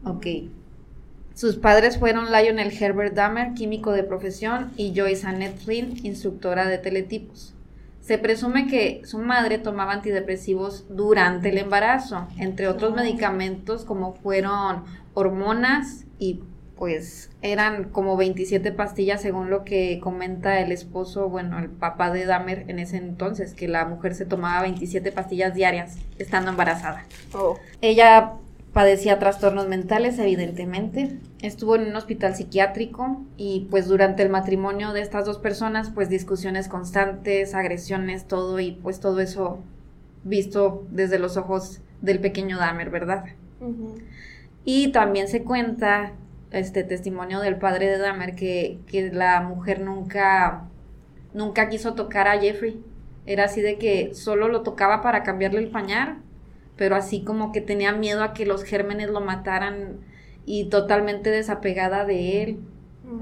[0.03, 0.25] Ok.
[1.33, 6.79] Sus padres fueron Lionel Herbert Dahmer, químico de profesión, y Joyce Annette Flynn, instructora de
[6.79, 7.53] teletipos.
[8.01, 14.85] Se presume que su madre tomaba antidepresivos durante el embarazo, entre otros medicamentos como fueron
[15.13, 16.39] hormonas y
[16.77, 22.25] pues eran como 27 pastillas según lo que comenta el esposo, bueno, el papá de
[22.25, 27.05] Dahmer en ese entonces, que la mujer se tomaba 27 pastillas diarias estando embarazada.
[27.33, 27.57] Oh.
[27.81, 28.33] Ella
[28.77, 31.17] padecía trastornos mentales, evidentemente.
[31.41, 36.09] Estuvo en un hospital psiquiátrico y pues durante el matrimonio de estas dos personas, pues
[36.09, 39.63] discusiones constantes, agresiones, todo y pues todo eso
[40.23, 43.25] visto desde los ojos del pequeño Dahmer, ¿verdad?
[44.63, 46.11] Y también se cuenta
[46.51, 50.67] este testimonio del padre de Dahmer que, que la mujer nunca,
[51.33, 52.79] nunca quiso tocar a Jeffrey.
[53.25, 56.19] Era así de que solo lo tocaba para cambiarle el pañal,
[56.77, 59.97] pero así como que tenía miedo a que los gérmenes lo mataran
[60.45, 62.59] y totalmente desapegada de él.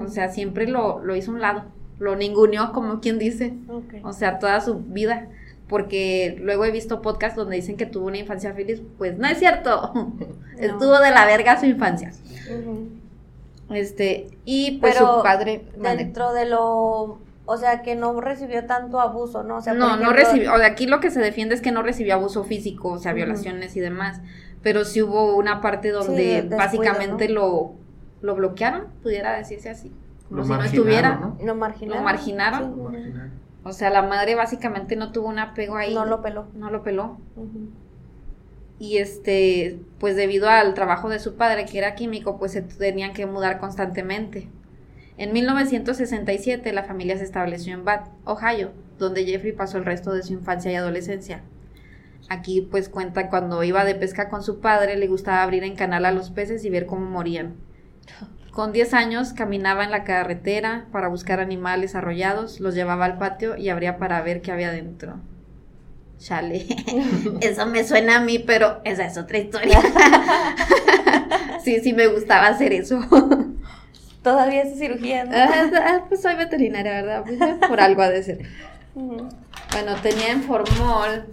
[0.00, 1.64] O sea, siempre lo, lo hizo a un lado,
[1.98, 3.54] lo ninguneó, como quien dice.
[4.02, 5.28] O sea, toda su vida.
[5.68, 8.82] Porque luego he visto podcasts donde dicen que tuvo una infancia feliz.
[8.98, 9.92] Pues no es cierto.
[10.58, 12.12] Estuvo de la verga su infancia.
[13.70, 15.64] Este, y pues Pero su padre.
[15.76, 19.56] dentro de lo, o sea, que no recibió tanto abuso, ¿no?
[19.56, 20.52] O sea, no, no recibió.
[20.54, 23.12] O de aquí lo que se defiende es que no recibió abuso físico, o sea,
[23.12, 24.20] violaciones y demás.
[24.62, 27.74] Pero sí hubo una parte donde descuido, básicamente lo,
[28.20, 29.92] lo bloquearon, pudiera decirse así.
[30.28, 31.16] Como Lo si no estuviera.
[31.16, 31.38] ¿no?
[31.44, 31.98] Lo marginaron.
[31.98, 32.74] Lo marginaron.
[32.74, 33.00] Sí, Lo sí, sí.
[33.00, 33.46] marginaron.
[33.62, 35.94] O sea, la madre básicamente no tuvo un apego ahí.
[35.94, 36.46] No lo peló.
[36.54, 37.18] No lo peló.
[38.78, 43.12] Y este, pues debido al trabajo de su padre, que era químico, pues se tenían
[43.12, 44.48] que mudar constantemente.
[45.18, 50.22] En 1967 la familia se estableció en Bath, Ohio, donde Jeffrey pasó el resto de
[50.22, 51.42] su infancia y adolescencia.
[52.28, 56.04] Aquí pues cuenta cuando iba de pesca con su padre, le gustaba abrir en canal
[56.04, 57.54] a los peces y ver cómo morían.
[58.50, 63.56] Con 10 años caminaba en la carretera para buscar animales arrollados, los llevaba al patio
[63.56, 65.20] y abría para ver qué había dentro.
[66.18, 66.66] Chale,
[67.40, 69.80] eso me suena a mí, pero esa es otra historia.
[71.64, 72.98] sí, sí me gustaba hacer eso.
[74.26, 75.30] Todavía hace cirugía, ¿no?
[75.36, 77.22] Ah, pues soy veterinaria, ¿verdad?
[77.24, 78.40] Pues, por algo ha de ser.
[78.96, 79.28] Ujú.
[79.70, 81.26] Bueno, tenía en formol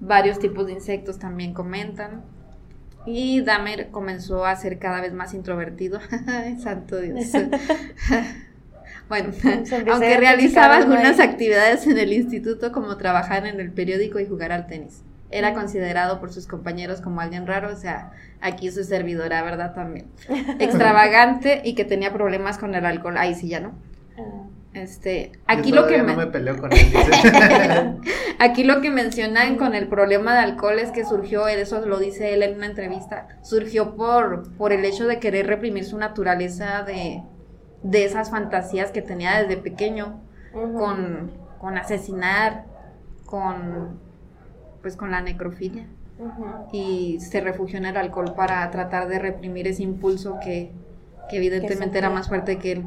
[0.00, 2.22] varios tipos de insectos, también comentan.
[3.04, 6.00] Y Dahmer comenzó a ser cada vez más introvertido.
[6.62, 7.20] Santo Dios.
[9.10, 14.24] bueno, a aunque realizaba algunas actividades en el instituto como trabajar en el periódico y
[14.24, 15.02] jugar al tenis.
[15.30, 19.74] Era considerado por sus compañeros como alguien raro, o sea, aquí su servidora, ¿verdad?
[19.74, 20.06] También.
[20.58, 23.16] Extravagante y que tenía problemas con el alcohol.
[23.16, 23.72] Ahí sí ya no.
[24.18, 24.46] Ah.
[24.76, 26.78] Este, Yo aquí lo que no me peleo con él.
[26.78, 28.12] dice.
[28.38, 32.34] Aquí lo que mencionan con el problema de alcohol es que surgió, eso lo dice
[32.34, 37.22] él en una entrevista, surgió por, por el hecho de querer reprimir su naturaleza de,
[37.82, 40.20] de esas fantasías que tenía desde pequeño,
[40.52, 42.64] con, con asesinar,
[43.24, 43.98] con
[44.86, 45.84] pues con la necrofilia.
[46.72, 50.70] Y se refugió en el alcohol para tratar de reprimir ese impulso que,
[51.28, 52.84] que evidentemente era más fuerte que él.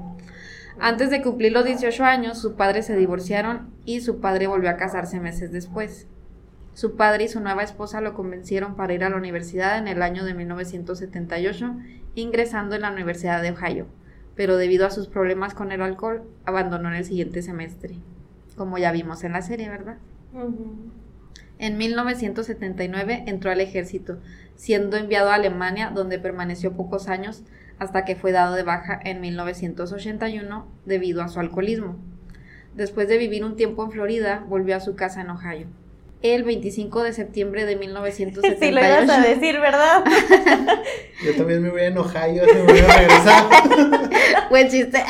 [0.80, 4.78] Antes de cumplir los 18 años, su padre se divorciaron y su padre volvió a
[4.78, 6.08] casarse meses después.
[6.74, 10.02] Su padre y su nueva esposa lo convencieron para ir a la universidad en el
[10.02, 11.76] año de 1978,
[12.16, 13.88] ingresando en la Universidad de Ohio,
[14.38, 17.96] pero debido a sus problemas con el alcohol, abandonó en el siguiente semestre,
[18.56, 19.98] como ya vimos en la serie, ¿verdad?
[20.34, 20.94] Ujú.
[21.60, 24.18] En 1979 entró al ejército,
[24.56, 27.44] siendo enviado a Alemania, donde permaneció pocos años
[27.80, 31.98] hasta que fue dado de baja en 1981 debido a su alcoholismo.
[32.76, 35.68] Después de vivir un tiempo en Florida, volvió a su casa en Ohio.
[36.22, 39.04] El 25 de septiembre de Sí, lo 1978.
[39.04, 40.04] ibas a decir, ¿verdad?
[41.26, 44.50] Yo también me voy a enojar, yo me voy a regresar.
[44.50, 45.04] Buen chiste.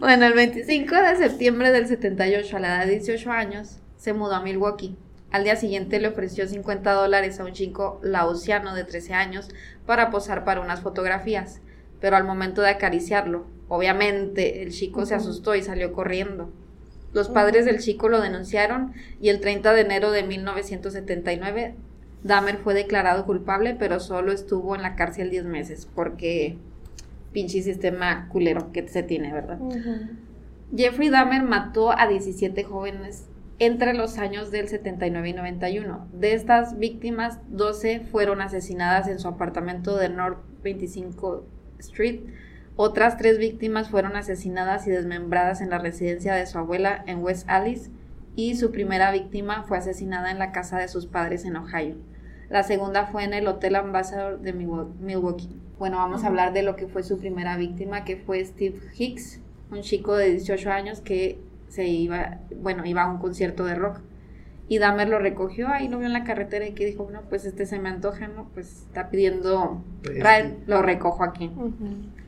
[0.00, 4.34] bueno, el 25 de septiembre del 78, a la edad de 18 años, se mudó
[4.34, 4.96] a Milwaukee.
[5.30, 9.48] Al día siguiente le ofreció 50 dólares a un chico laosiano de 13 años
[9.86, 11.60] para posar para unas fotografías,
[12.00, 16.50] pero al momento de acariciarlo, obviamente el chico se asustó y salió corriendo.
[17.12, 21.74] Los padres del chico lo denunciaron y el 30 de enero de 1979
[22.22, 26.58] Dahmer fue declarado culpable, pero solo estuvo en la cárcel 10 meses porque
[27.32, 29.58] pinche sistema culero que se tiene, ¿verdad?
[30.76, 33.26] Jeffrey Dahmer mató a 17 jóvenes
[33.60, 36.08] entre los años del 79 y 91.
[36.14, 41.44] De estas víctimas, 12 fueron asesinadas en su apartamento de North 25
[41.78, 42.20] Street.
[42.76, 47.46] Otras tres víctimas fueron asesinadas y desmembradas en la residencia de su abuela en West
[47.50, 47.90] Alice.
[48.34, 51.96] Y su primera víctima fue asesinada en la casa de sus padres en Ohio.
[52.48, 55.60] La segunda fue en el Hotel Ambassador de Milwaukee.
[55.78, 59.40] Bueno, vamos a hablar de lo que fue su primera víctima, que fue Steve Hicks,
[59.70, 64.00] un chico de 18 años que se iba, bueno, iba a un concierto de rock.
[64.68, 67.44] Y Dahmer lo recogió, ahí lo vio en la carretera y que dijo, bueno, pues
[67.44, 68.50] este se me antoja, ¿no?
[68.54, 71.50] Pues está pidiendo, Pues, lo recojo aquí.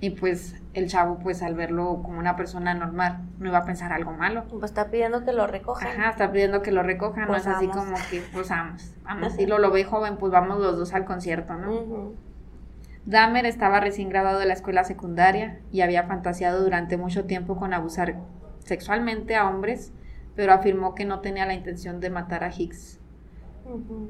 [0.00, 3.92] Y pues el chavo, pues al verlo como una persona normal, no iba a pensar
[3.92, 4.42] algo malo.
[4.50, 5.86] Pues está pidiendo que lo recojan.
[6.00, 7.84] Ajá, está pidiendo que lo recojan, Pues no es así vamos.
[7.84, 11.04] como que, pues vamos, vamos, si lo, lo ve joven, pues vamos los dos al
[11.04, 12.12] concierto, ¿no?
[13.06, 17.72] Dahmer estaba recién graduado de la escuela secundaria y había fantaseado durante mucho tiempo con
[17.72, 18.16] abusar
[18.64, 19.92] sexualmente a hombres,
[20.34, 22.98] pero afirmó que no tenía la intención de matar a Hicks.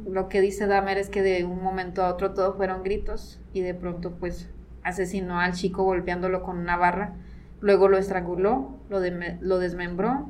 [0.06, 3.60] Lo que dice Dahmer es que de un momento a otro todo fueron gritos y
[3.60, 4.48] de pronto pues
[4.82, 7.14] asesinó al chico golpeándolo con una barra,
[7.60, 9.00] luego lo estranguló, lo,
[9.40, 10.28] lo desmembró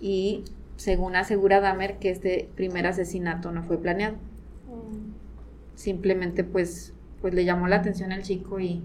[0.00, 0.44] y
[0.76, 4.16] según asegura Dahmer que este primer asesinato no fue planeado
[4.68, 5.14] Mm.
[5.74, 8.82] simplemente pues, pues le llamó la atención al chico y,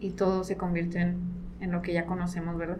[0.00, 1.16] y todo se convirtió en,
[1.60, 2.78] en lo que ya conocemos, ¿verdad?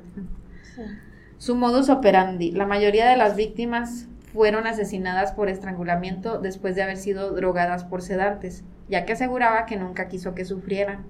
[1.38, 2.50] Su modus operandi.
[2.50, 8.02] La mayoría de las víctimas fueron asesinadas por estrangulamiento después de haber sido drogadas por
[8.02, 11.06] sedantes, ya que aseguraba que nunca quiso que sufrieran.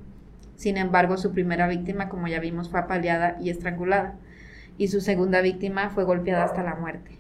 [0.57, 4.15] Sin embargo, su primera víctima, como ya vimos, fue apaleada y estrangulada,
[4.79, 7.19] y su segunda víctima fue golpeada hasta la muerte.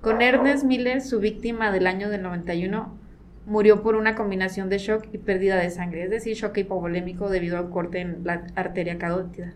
[0.00, 2.96] Con Ernest Miller, su víctima del año del 91,
[3.46, 7.58] murió por una combinación de shock y pérdida de sangre, es decir, shock hipovolémico debido
[7.58, 9.54] a un corte en la arteria carótida.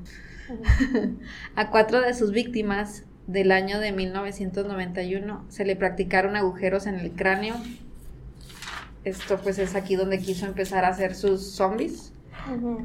[1.57, 7.13] A cuatro de sus víctimas del año de 1991 se le practicaron agujeros en el
[7.13, 7.55] cráneo.
[9.05, 12.13] Esto pues es aquí donde quiso empezar a hacer sus zombies,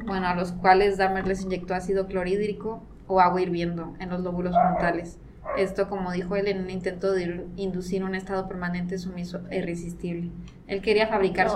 [0.06, 4.54] bueno, a los cuales Dahmer les inyectó ácido clorhídrico o agua hirviendo en los lóbulos
[4.54, 5.18] frontales.
[5.56, 9.58] Esto, como dijo él, en un intento de ir- inducir un estado permanente sumiso e
[9.58, 10.30] irresistible.
[10.66, 11.52] Él quería fabricar Oh.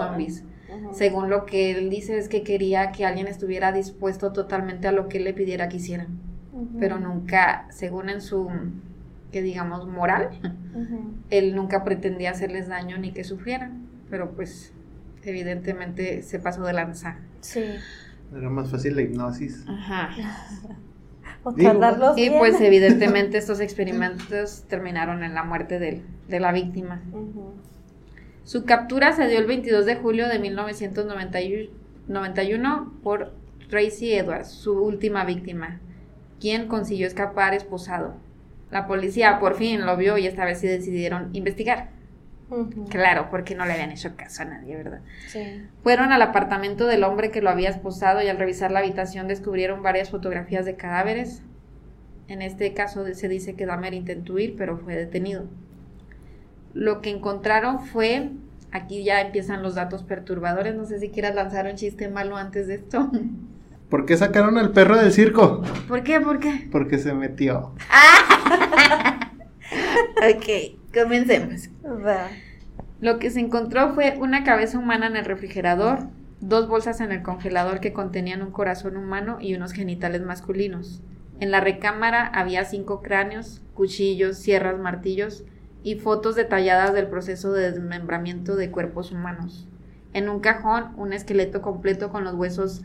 [0.93, 5.09] Según lo que él dice es que quería que alguien estuviera dispuesto totalmente a lo
[5.09, 6.09] que él le pidiera que hicieran,
[6.53, 6.79] Ujú.
[6.79, 8.49] pero nunca, según en su,
[9.31, 10.31] que digamos, moral,
[11.31, 14.73] él nunca pretendía hacerles daño ni que sufrieran, pero pues
[15.25, 17.17] evidentemente se pasó de lanza.
[17.41, 17.65] Sí.
[18.37, 19.65] Era más fácil la hipnosis.
[19.69, 20.11] Ajá.
[21.45, 22.39] O Y bien.
[22.39, 27.03] pues evidentemente estos experimentos terminaron en la muerte del- de la víctima.
[28.45, 33.33] Su captura se dio el 22 de julio de 1991 por
[33.69, 35.81] Tracy Edwards, su última víctima,
[36.41, 38.17] quien consiguió escapar esposado.
[38.71, 41.91] La policía por fin lo vio y esta vez sí decidieron investigar.
[42.91, 45.01] Claro, porque no le habían hecho caso a nadie, ¿verdad?
[45.29, 45.63] Sí.
[45.83, 49.83] Fueron al apartamento del hombre que lo había esposado y al revisar la habitación descubrieron
[49.83, 51.43] varias fotografías de cadáveres.
[52.29, 55.47] En este caso se dice que Dahmer intentó huir, pero fue detenido.
[56.75, 58.31] Lo que encontraron fue,
[58.71, 62.67] aquí ya empiezan los datos perturbadores, no sé si quieras lanzar un chiste malo antes
[62.67, 63.11] de esto.
[63.91, 65.63] ¿Por qué sacaron al perro del circo?
[65.87, 66.19] ¿Por qué?
[66.19, 66.67] ¿Por qué?
[66.71, 67.73] Porque se metió.
[70.23, 71.69] Ok, comencemos.
[71.85, 72.29] Va.
[73.01, 76.07] Lo que se encontró fue una cabeza humana en el refrigerador,
[76.41, 81.03] dos bolsas en el congelador que contenían un corazón humano y unos genitales masculinos.
[81.41, 85.45] En la recámara había cinco cráneos, cuchillos, sierras, martillos
[85.83, 89.69] y fotos detalladas del proceso de desmembramiento de cuerpos humanos.
[90.13, 92.83] En un cajón, un esqueleto completo con los huesos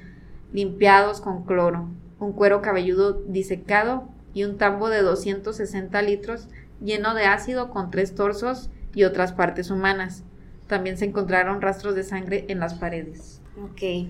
[0.53, 1.89] limpiados con cloro,
[2.19, 6.47] un cuero cabelludo disecado y un tambo de 260 litros
[6.81, 10.23] lleno de ácido con tres torsos y otras partes humanas.
[10.67, 13.41] También se encontraron rastros de sangre en las paredes.
[13.63, 14.09] Ok,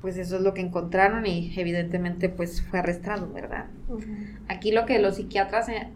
[0.00, 3.66] pues eso es lo que encontraron y evidentemente pues fue arrestado, ¿verdad?
[3.88, 4.04] Ujú.
[4.48, 5.88] Aquí lo que los psiquiatras, eh,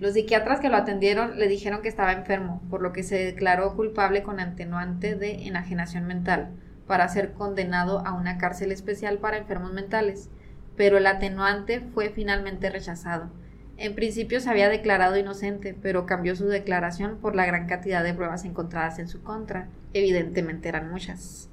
[0.00, 3.74] los psiquiatras que lo atendieron le dijeron que estaba enfermo, por lo que se declaró
[3.76, 6.50] culpable con atenuante de enajenación mental
[6.86, 10.28] para ser condenado a una cárcel especial para enfermos mentales,
[10.76, 13.30] pero el atenuante fue finalmente rechazado.
[13.76, 18.14] En principio se había declarado inocente, pero cambió su declaración por la gran cantidad de
[18.14, 19.68] pruebas encontradas en su contra.
[19.92, 21.48] Evidentemente eran muchas.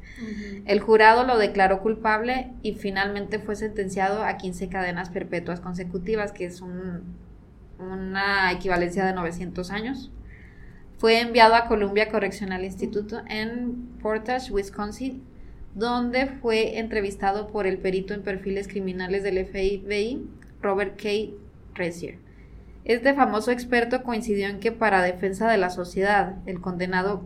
[0.65, 6.45] El jurado lo declaró culpable y finalmente fue sentenciado a 15 cadenas perpetuas consecutivas, que
[6.45, 7.15] es un-
[7.81, 10.11] una equivalencia de 900 años.
[10.97, 15.23] Fue enviado a Columbia Correctional Institute en Portage, Wisconsin,
[15.73, 20.27] donde fue entrevistado por el perito en perfiles criminales del FBI,
[20.61, 21.33] Robert K.
[21.73, 22.19] Ressier.
[22.83, 27.25] Este famoso experto coincidió en que para defensa de la sociedad, el condenado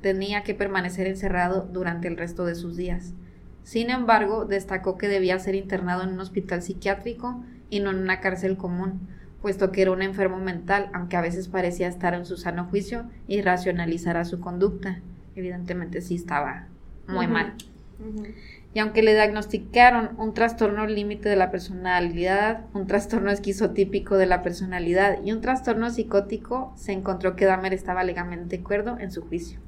[0.00, 3.14] tenía que permanecer encerrado durante el resto de sus días.
[3.62, 8.20] Sin embargo, destacó que debía ser internado en un hospital psiquiátrico y no en una
[8.20, 9.08] cárcel común,
[9.42, 13.04] puesto que era un enfermo mental, aunque a veces parecía estar en su sano juicio
[13.26, 15.00] y racionalizara su conducta.
[15.34, 16.66] evidentemente sí estaba
[17.08, 17.54] muy mal.
[18.74, 24.42] Y aunque le diagnosticaron un trastorno límite de la personalidad, un trastorno esquizotípico de la
[24.42, 29.60] personalidad y un trastorno psicótico, se encontró que Dahmer estaba legalmente cuerdo en su juicio.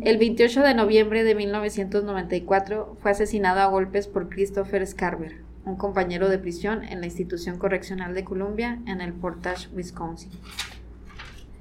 [0.00, 6.28] El 28 de noviembre de 1994 fue asesinado a golpes por Christopher Scarver, un compañero
[6.28, 10.30] de prisión en la institución correccional de Columbia en el Portage, Wisconsin.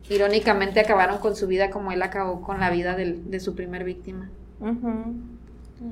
[0.09, 3.83] Irónicamente acabaron con su vida como él acabó con la vida del- de su primer
[3.83, 4.29] víctima.
[4.59, 5.13] Ujú.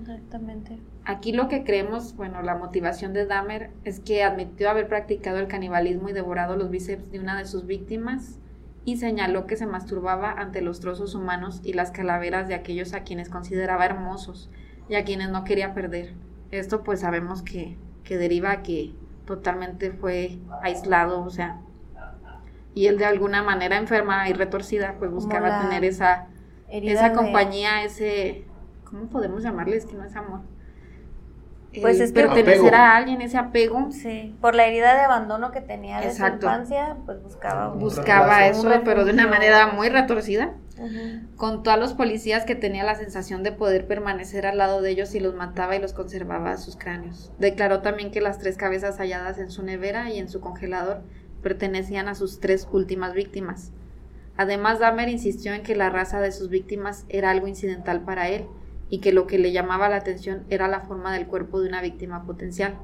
[0.02, 0.78] Exactamente.
[1.06, 5.48] Aquí lo que creemos, bueno, la motivación de Dahmer es que admitió haber practicado el
[5.48, 8.38] canibalismo y devorado los bíceps de una de sus víctimas
[8.86, 13.04] y señaló que se masturbaba ante los trozos humanos y las calaveras de aquellos a
[13.04, 14.50] quienes consideraba hermosos
[14.90, 16.14] y a quienes no quería perder.
[16.52, 17.78] Esto pues sabemos que,
[18.12, 18.94] que deriva que
[19.26, 21.62] totalmente fue aislado, o sea,
[22.74, 26.28] y él de alguna manera enferma y retorcida pues buscaba tener esa,
[26.68, 28.46] esa de- compañía, ese,
[28.84, 29.78] ¿cómo podemos llamarle?
[29.78, 30.42] Es que no es amor.
[31.80, 32.76] Pues es que- pertenecer Apego.
[32.76, 36.42] a alguien, ese apego, Sí, por la herida de abandono que tenía de Exacto.
[36.42, 40.54] su infancia, pues buscaba un- buscaba Un eso, pero de una manera muy retorcida.
[40.78, 41.38] Ujú.
[41.38, 45.16] Contó a los policías que tenía la sensación de poder permanecer al lado de ellos
[45.16, 47.32] y los mataba y los conservaba a sus cráneos.
[47.40, 51.02] Declaró también que las tres cabezas halladas en su nevera y en su congelador
[51.42, 53.72] pertenecían a sus tres últimas víctimas.
[54.38, 58.46] Además, Dahmer insistió en que la raza de sus víctimas era algo incidental para él
[58.92, 61.82] y que lo que le llamaba la atención era la forma del cuerpo de una
[61.82, 62.78] víctima potencial.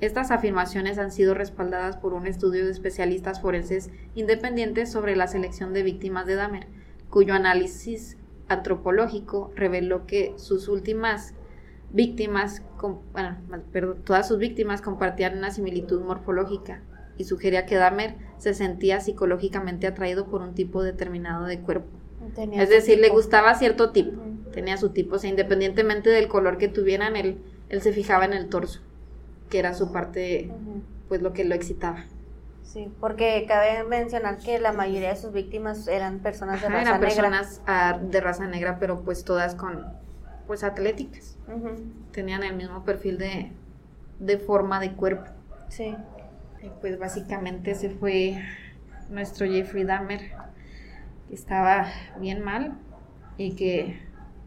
[0.00, 5.74] Estas afirmaciones han sido respaldadas por un estudio de especialistas forenses independientes sobre la selección
[5.74, 6.68] de víctimas de Dahmer,
[7.10, 11.34] cuyo análisis antropológico reveló que sus últimas
[11.90, 12.62] víctimas,
[13.12, 13.38] bueno,
[13.72, 16.82] perdón, todas sus víctimas compartían una similitud morfológica
[17.16, 21.88] y sugería que Dahmer se sentía psicológicamente atraído por un tipo determinado de cuerpo.
[22.36, 24.22] Tenía Es decir, le gustaba cierto tipo.
[24.52, 28.32] Tenía su tipo, o sea, independientemente del color que tuvieran, él, él se fijaba en
[28.32, 28.80] el torso,
[29.50, 30.50] que era su parte,
[31.08, 32.04] pues lo que lo excitaba.
[32.62, 36.96] Sí, porque cabe mencionar que la mayoría de sus víctimas eran personas de Ajá, raza
[36.96, 37.32] eran negra.
[37.32, 39.86] personas ah, de raza negra, pero pues todas con,
[40.46, 41.38] pues atléticas.
[42.12, 43.52] Tenían el mismo perfil de,
[44.18, 45.30] de forma de cuerpo.
[45.68, 45.96] Sí.
[46.62, 48.42] Y pues básicamente ese fue
[49.08, 50.32] nuestro Jeffrey Dahmer,
[51.28, 51.86] que estaba
[52.20, 52.78] bien mal
[53.38, 53.98] y que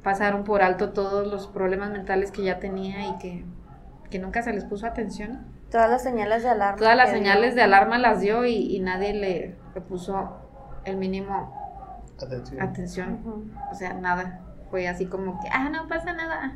[0.03, 3.45] pasaron por alto todos los problemas mentales que ya tenía y que,
[4.09, 5.45] que nunca se les puso atención.
[5.69, 6.77] Todas las señales de alarma.
[6.77, 7.63] Todas las señales de dio.
[7.63, 10.37] alarma las dio y, y nadie le, le puso
[10.83, 11.57] el mínimo
[12.21, 12.61] Atención.
[12.61, 13.51] atención.
[13.71, 14.41] O sea, nada.
[14.69, 16.53] Fue así como que, ah, no pasa nada.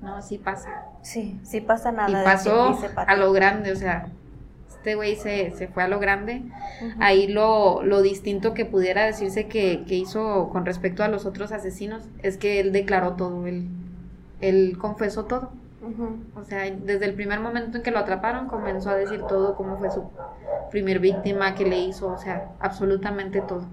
[0.00, 0.84] No, sí pasa.
[1.02, 2.10] Sí, sí pasa nada.
[2.10, 4.08] y de pasó a lo grande, o sea,
[4.80, 6.40] este güey se, se fue a lo grande.
[7.00, 11.52] Ahí lo, lo distinto que pudiera decirse que, que hizo con respecto a los otros
[11.52, 13.68] asesinos es que él declaró todo, él,
[14.40, 15.52] él confesó todo.
[16.34, 19.76] O sea, desde el primer momento en que lo atraparon comenzó a decir todo, cómo
[19.76, 20.04] fue su
[20.70, 23.66] primer víctima, qué le hizo, o sea, absolutamente todo.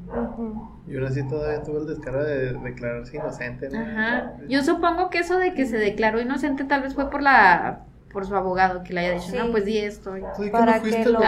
[0.89, 3.69] Y aún así todavía tuvo el descaro de declararse inocente.
[3.69, 3.79] ¿no?
[3.79, 4.33] Ajá.
[4.49, 7.85] Yo supongo que eso de que se declaró inocente tal vez fue por la
[8.17, 9.37] por su abogado que le haya dicho, Sí.
[9.37, 10.15] no, pues di esto.
[10.35, 11.19] Sí, que Para no fuiste que lo,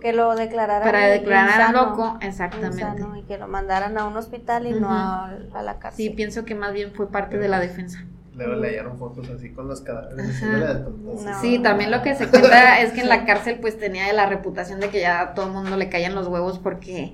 [0.00, 2.76] que lo declararan Para declarar loco, exactamente.
[2.80, 4.86] insano, y que lo mandaran a un hospital y no Ujú.
[4.88, 6.06] a, a la cárcel.
[6.06, 8.02] Sí, pienso que más bien fue parte de la defensa.
[8.34, 10.42] Luego le hallaron fotos así con los cadáveres.
[10.42, 11.40] No.
[11.42, 14.80] Sí, también lo que se cuenta es que en la cárcel pues tenía la reputación
[14.80, 17.12] de que ya a todo el mundo le caían los huevos porque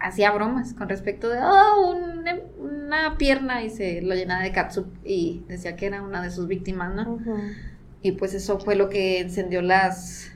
[0.00, 2.22] hacía bromas con respecto de oh, un-
[2.60, 6.46] una pierna y se lo llenaba de catsup y decía que era una de sus
[6.48, 7.10] víctimas, ¿no?
[7.14, 7.36] Ujú.
[8.02, 10.30] Y pues eso fue lo que encendió las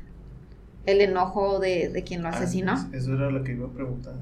[0.86, 2.74] el enojo de, de quien lo Ah, asesinó.
[2.90, 4.14] pues, eso era lo que iba a preguntar.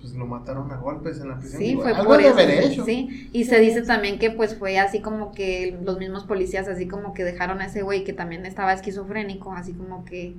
[0.00, 1.60] Pues lo mataron a golpes en la prisión.
[1.60, 2.32] Sí, Digo, fue algo por de eso.
[2.32, 2.84] haber hecho.
[2.84, 6.88] Sí, y se dice también que pues fue así como que los mismos policías así
[6.88, 10.34] como que dejaron a ese güey que también estaba esquizofrénico, así como que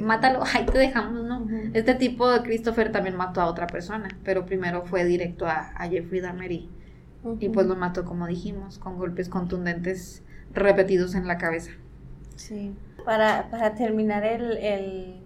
[0.00, 1.46] mátalo, ahí te dejamos, ¿no?
[1.72, 5.88] Este tipo de Christopher también mató a otra persona, pero primero fue directo a, a
[5.88, 6.68] Jeffrey Dahmer y,
[7.40, 10.22] y pues lo mató como dijimos, con golpes contundentes
[10.52, 11.72] repetidos en la cabeza.
[12.36, 12.74] Sí.
[13.04, 15.16] Para, para terminar el, el,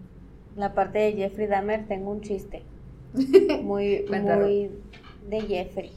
[0.56, 2.62] la parte de Jeffrey Dahmer, tengo un chiste.
[3.62, 4.70] Muy, muy
[5.28, 5.92] de Jeffrey.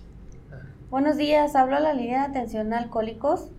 [0.90, 3.50] Buenos días, hablo a la línea de atención a alcohólicos.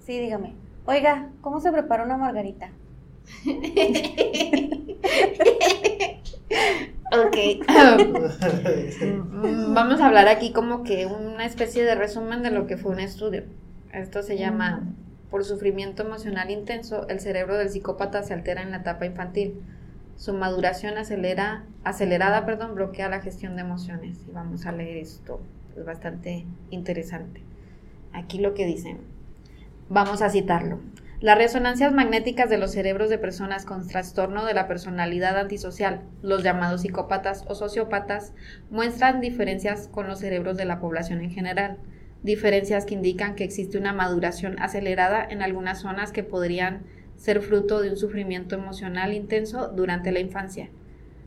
[0.00, 0.54] Sí, dígame.
[0.86, 2.70] Oiga, ¿cómo se prepara una margarita?
[7.12, 7.36] Ok.
[9.30, 12.92] Mm, Vamos a hablar aquí como que una especie de resumen de lo que fue
[12.92, 13.44] un estudio.
[13.92, 14.82] Esto se llama,
[15.32, 19.62] por sufrimiento emocional intenso, el cerebro del psicópata se altera en la etapa infantil.
[20.14, 24.18] Su maduración acelera, acelerada perdón, bloquea la gestión de emociones.
[24.28, 25.40] Y vamos a leer esto.
[25.74, 27.40] Es bastante interesante.
[28.12, 28.98] Aquí lo que dicen.
[29.88, 30.80] Vamos a citarlo.
[31.20, 36.42] Las resonancias magnéticas de los cerebros de personas con trastorno de la personalidad antisocial, los
[36.42, 38.34] llamados psicópatas o sociópatas,
[38.70, 41.78] muestran diferencias con los cerebros de la población en general,
[42.22, 46.82] diferencias que indican que existe una maduración acelerada en algunas zonas que podrían
[47.16, 50.70] ser fruto de un sufrimiento emocional intenso durante la infancia.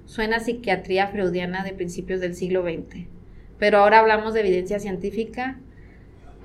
[0.06, 3.08] Suena psiquiatría freudiana de principios del siglo XX.
[3.58, 5.60] Pero ahora hablamos de evidencia científica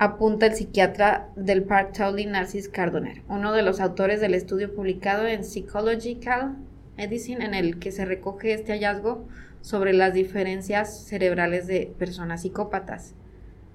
[0.01, 1.93] apunta el psiquiatra del Park
[2.27, 6.55] Narcis Cardoner, uno de los autores del estudio publicado en Psychological
[6.97, 9.27] Medicine en el que se recoge este hallazgo
[9.61, 13.13] sobre las diferencias cerebrales de personas psicópatas.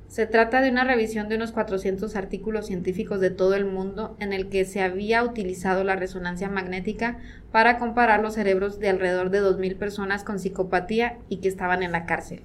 [0.08, 4.32] Se trata de una revisión de unos 400 artículos científicos de todo el mundo en
[4.32, 7.18] el que se había utilizado la resonancia magnética
[7.52, 11.92] para comparar los cerebros de alrededor de 2.000 personas con psicopatía y que estaban en
[11.92, 12.42] la cárcel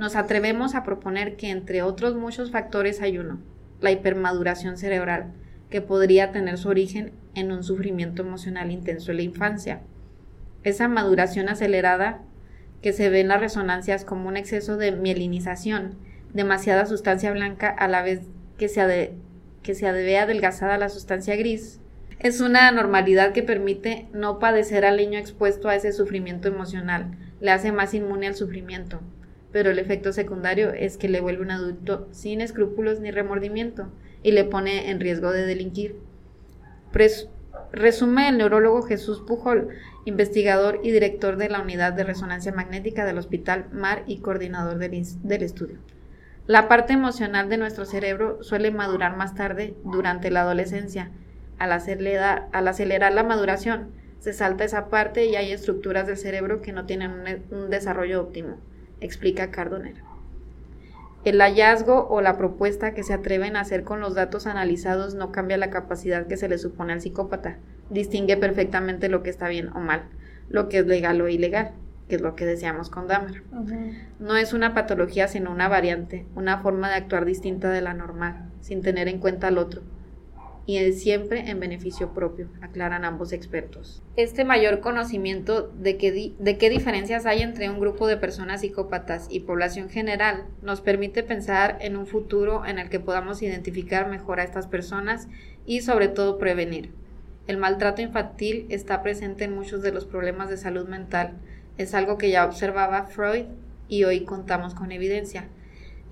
[0.00, 3.38] nos atrevemos a proponer que entre otros muchos factores hay uno,
[3.80, 5.32] la hipermaduración cerebral,
[5.68, 9.82] que podría tener su origen en un sufrimiento emocional intenso en la infancia.
[10.64, 12.22] Esa maduración acelerada
[12.82, 15.96] que se ve en las resonancias como un exceso de mielinización,
[16.32, 18.20] demasiada sustancia blanca a la vez
[18.58, 19.14] que se,
[19.62, 21.80] que se adelgazada la sustancia gris,
[22.18, 27.50] es una anormalidad que permite no padecer al niño expuesto a ese sufrimiento emocional, le
[27.50, 29.00] hace más inmune al sufrimiento,
[29.52, 33.90] pero el efecto secundario es que le vuelve un adulto sin escrúpulos ni remordimiento
[34.22, 35.96] y le pone en riesgo de delinquir.
[37.72, 39.68] resume el neurólogo Jesús Pujol,
[40.04, 45.06] investigador y director de la unidad de resonancia magnética del Hospital Mar y coordinador del,
[45.22, 45.78] del estudio.
[46.50, 51.12] La parte emocional de nuestro cerebro suele madurar más tarde durante la adolescencia.
[51.60, 56.86] Al acelerar, la maduración, se salta esa parte y hay estructuras del cerebro que no
[56.86, 58.56] tienen un desarrollo óptimo
[59.00, 60.02] explica Cardonera.
[61.24, 65.30] El hallazgo o la propuesta que se atreven a hacer con los datos analizados no
[65.30, 67.58] cambia la capacidad que se le supone al psicópata.
[67.90, 70.02] Distingue perfectamente lo que está bien o mal,
[70.48, 71.74] lo que es legal o ilegal,
[72.10, 73.42] que es lo que decíamos con Dahmer.
[74.18, 78.50] No es una patología, sino una variante, una forma de actuar distinta de la normal,
[78.60, 79.80] sin tener en cuenta al otro,
[80.66, 84.02] y es siempre en beneficio propio, aclaran ambos expertos.
[84.16, 89.40] Este mayor conocimiento de, de qué diferencias hay entre un grupo de personas psicópatas y
[89.40, 94.44] población general nos permite pensar en un futuro en el que podamos identificar mejor a
[94.44, 95.28] estas personas
[95.64, 96.90] y sobre todo prevenir.
[97.46, 101.32] El maltrato infantil está presente en muchos de los problemas de salud mental.
[101.80, 103.46] Es algo que ya observaba Freud
[103.88, 105.48] y hoy contamos con evidencia.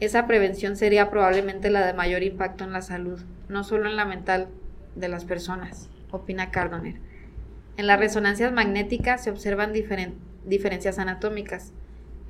[0.00, 4.06] Esa prevención sería probablemente la de mayor impacto en la salud, no solo en la
[4.06, 4.48] mental
[4.96, 6.94] de las personas, opina Cardoner.
[7.76, 11.74] En las resonancias magnéticas se observan diferencias anatómicas,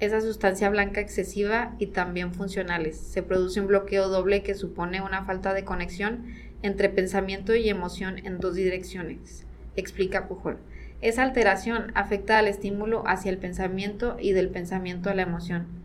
[0.00, 2.98] esa sustancia blanca excesiva y también funcionales.
[2.98, 6.24] Se produce un bloqueo doble que supone una falta de conexión
[6.62, 10.58] entre pensamiento y emoción en dos direcciones, explica Pujol.
[11.00, 15.78] Esa alteración afecta al estímulo hacia el pensamiento y del pensamiento a la emoción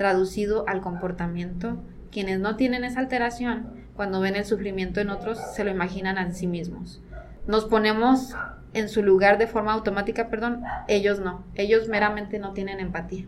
[0.00, 1.76] traducido al comportamiento.
[2.10, 6.32] Quienes no tienen esa alteración, cuando ven el sufrimiento en otros, se lo imaginan a
[6.32, 7.02] sí mismos.
[7.46, 8.34] Nos ponemos
[8.72, 13.26] en su lugar de forma automática, perdón, ellos no, ellos meramente no tienen empatía.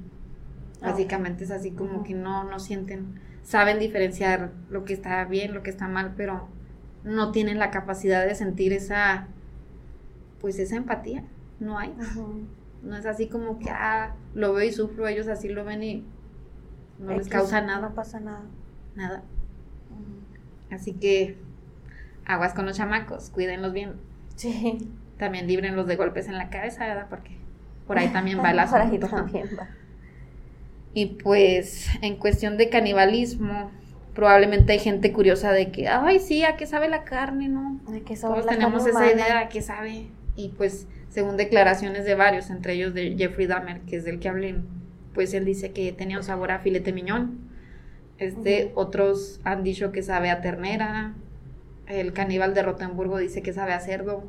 [0.81, 5.63] Básicamente es así como que no, no sienten, saben diferenciar lo que está bien, lo
[5.63, 6.49] que está mal, pero
[7.05, 9.29] no tienen la capacidad de sentir esa,
[10.43, 11.25] pues esa empatía,
[11.61, 11.95] no hay.
[12.83, 16.05] No es así como que, ah, lo veo y sufro, ellos así lo ven y
[16.99, 17.89] no les causa nada.
[17.89, 18.43] No pasa nada.
[18.95, 19.23] Nada.
[20.71, 21.39] Así que
[22.27, 23.95] aguas con los chamacos, cuídenlos bien.
[24.35, 24.91] Sí.
[25.19, 27.07] También librenlos de golpes en la cabeza, ¿verdad?
[27.09, 27.37] Porque
[27.87, 29.09] por ahí también va el asunto.
[29.09, 29.69] por ahí también va.
[30.95, 33.71] Y pues en cuestión de canibalismo,
[34.15, 37.81] probablemente hay gente curiosa de que, ay, sí, ¿a qué sabe la carne, no?
[37.89, 40.09] ¿A qué sabe Todos tenemos esa idea, ¿a qué sabe?
[40.37, 44.29] Y pues, según declaraciones de varios, entre ellos de Jeffrey Dahmer, que es del que
[44.29, 44.57] hablé
[45.15, 47.39] pues él dice que tenía un sabor a filete miñón.
[48.19, 51.15] Este, Otros han dicho que sabe a ternera.
[51.87, 54.25] El caníbal de Rotenburgo dice que sabe a cerdo.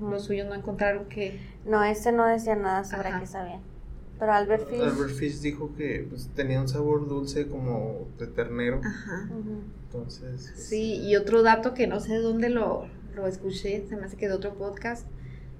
[0.00, 1.38] Los suyos no encontraron que...
[1.66, 3.60] No, este no decía nada sobre qué sabía.
[4.18, 4.80] Pero Albert Fish...
[4.80, 8.80] Albert Fish dijo que pues, tenía un sabor dulce como de ternero.
[8.82, 9.28] Ajá.
[9.86, 10.52] Entonces...
[10.56, 14.28] Sí, y otro dato que no sé dónde lo, lo escuché, se me hace que
[14.28, 15.06] de otro podcast,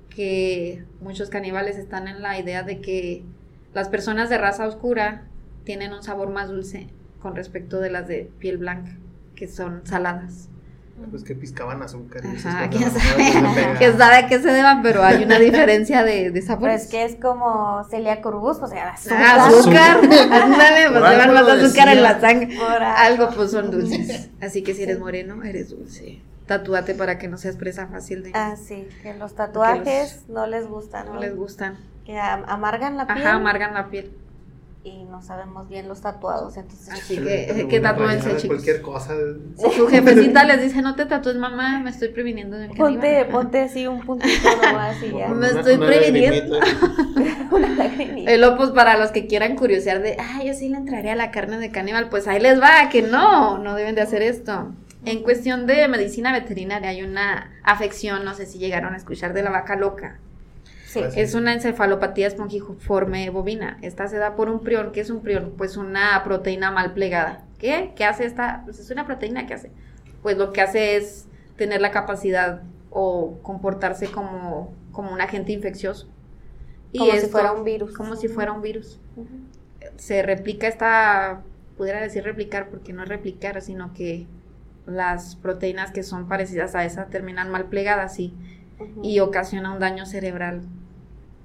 [0.09, 3.25] que muchos caníbales están en la idea de que
[3.73, 5.23] las personas de raza oscura
[5.65, 6.89] tienen un sabor más dulce
[7.21, 8.97] con respecto de las de piel blanca,
[9.35, 10.49] que son saladas.
[11.11, 12.23] Pues que piscaban azúcar.
[12.25, 15.39] y esas Ajá, cosas, quién sabe, quién sabe a qué se deban, pero hay una
[15.41, 16.85] diferencia de, de Pero sabores.
[16.85, 19.19] es que es como celíaco rubus, o sea, azúcar.
[19.21, 19.97] Ah, azúcar,
[20.31, 22.57] ándale, pues llevan más azúcar en la sangre.
[22.97, 24.31] Algo pues son dulces.
[24.41, 26.21] Así que si eres moreno, eres dulce.
[26.47, 30.67] Tatúate para que no seas presa fácil de Ah, sí, que los tatuajes no les
[30.69, 31.21] gustan, no ¿no?
[31.21, 31.79] les gustan.
[32.05, 34.13] Que am- amargan la piel Ajá, amargan la piel.
[34.87, 36.91] y no sabemos bien los tatuados, entonces...
[36.91, 38.47] Así le que, pega que tatúense, chicos.
[38.57, 39.15] Cualquier cosa.
[39.75, 43.29] Su jefecita les dice, no te tatúes, mamá, me estoy previniendo de Ponte, caníbal".
[43.29, 45.29] ponte así un puntito nomás y ya.
[45.29, 46.59] Me estoy una previniendo.
[47.51, 48.33] Una lagrimita.
[48.35, 51.17] Y luego, pues para los que quieran curiosear de, ah, yo sí le entraría a
[51.17, 54.73] la carne de caníbal, pues ahí les va, que no, no deben de hacer esto.
[55.05, 59.43] En cuestión de medicina veterinaria hay una afección, no sé si llegaron a escuchar, de
[59.43, 60.19] la vaca loca.
[60.87, 61.01] Sí.
[61.01, 63.79] Pues, Es una encefalopatía espongiforme bovina.
[63.83, 64.93] Esta se da por un prión.
[64.93, 65.55] ¿Qué es un prión?
[65.57, 67.45] Pues una proteína mal plegada.
[67.59, 67.93] ¿Qué?
[67.97, 68.63] ¿Qué hace esta?
[68.65, 69.71] Pues es una proteína que hace.
[70.23, 71.27] Pues lo que hace es
[71.57, 76.09] tener la capacidad o comportarse como, como un agente infeccioso.
[76.97, 77.95] Como si fuera un virus.
[77.95, 79.01] Como si fuera un virus.
[79.97, 81.43] Se replica esta,
[81.77, 84.27] pudiera decir replicar porque no es replicar, sino que
[84.87, 88.35] las proteínas que son parecidas a esa terminan mal plegadas y
[89.03, 90.63] y ocasiona un daño cerebral.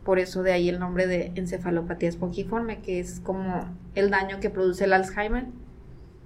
[0.04, 3.66] Por eso de ahí el nombre de encefalopatía espongiforme, que es como
[3.96, 5.48] el daño que produce el Alzheimer.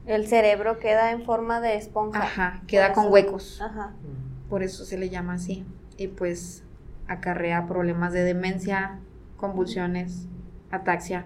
[0.06, 2.24] El cerebro queda en forma de esponja.
[2.24, 3.62] Ajá, queda con huecos.
[3.62, 3.94] Ajá.
[4.50, 5.66] Por eso se le llama así.
[5.98, 6.64] Y pues
[7.08, 9.00] acarrea problemas de demencia,
[9.38, 10.28] convulsiones,
[10.72, 11.26] ataxia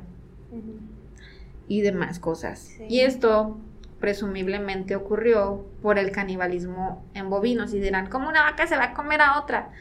[1.68, 2.60] y demás cosas.
[2.60, 2.86] Sí.
[2.90, 3.58] Y esto
[4.00, 8.94] presumiblemente ocurrió por el canibalismo en bovinos y dirán, ¿cómo una vaca se va a
[8.94, 9.72] comer a otra?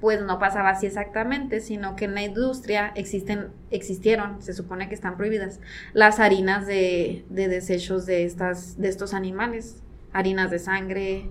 [0.00, 4.94] Pues no pasaba así exactamente, sino que en la industria existen, existieron, se supone que
[4.96, 5.60] están prohibidas,
[5.92, 9.82] las harinas de, de desechos de, estas, de estos animales,
[10.12, 11.30] harinas de sangre,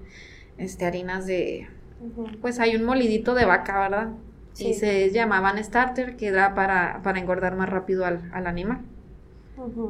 [0.57, 1.67] este, harinas de,
[2.41, 4.09] pues hay un molidito de vaca, ¿verdad?
[4.57, 4.73] Y Sí.
[4.73, 8.81] se llamaban starter, que era para, para engordar más rápido al, al animal.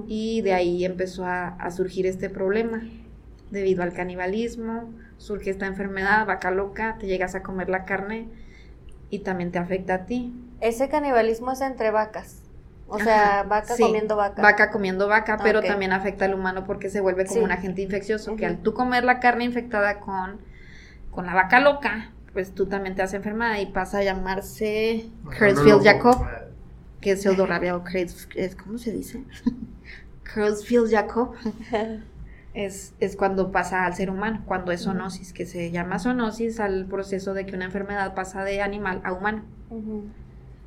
[0.08, 2.82] Y de ahí empezó a, a surgir este problema.
[3.52, 8.30] Debido al canibalismo, surge esta enfermedad, vaca loca, te llegas a comer la carne
[9.10, 10.34] y también te afecta a ti.
[10.62, 12.44] Ese canibalismo es entre vacas.
[12.88, 14.42] O Ajá, sea, vaca sí, comiendo vaca.
[14.42, 17.46] Vaca comiendo vaca, pero también afecta al humano porque se vuelve como Sí.
[17.46, 20.40] un agente infeccioso, que al tú comer la carne infectada con,
[21.12, 25.06] con la vaca loca, pues tú también te haces enfermedad y pasa a llamarse
[25.38, 26.26] Creutzfeldt Jacob.
[27.02, 27.84] Que es pseudorrabia o
[28.64, 29.24] ¿cómo se dice?
[30.24, 31.36] Creutzfeldt Jacob.
[32.54, 36.86] Es, es cuando pasa al ser humano, cuando es zoonosis, que se llama zoonosis al
[36.86, 39.46] proceso de que una enfermedad pasa de animal a humano.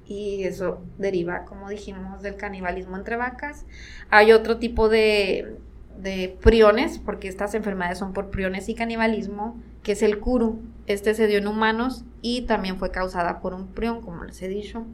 [0.06, 3.66] Y eso deriva, como dijimos, del canibalismo entre vacas.
[4.08, 5.58] Hay otro tipo de,
[5.98, 10.62] de priones, porque estas enfermedades son por priones y canibalismo, que es el curu.
[10.86, 14.48] Este se dio en humanos y también fue causada por un prión, como les he
[14.48, 14.84] dicho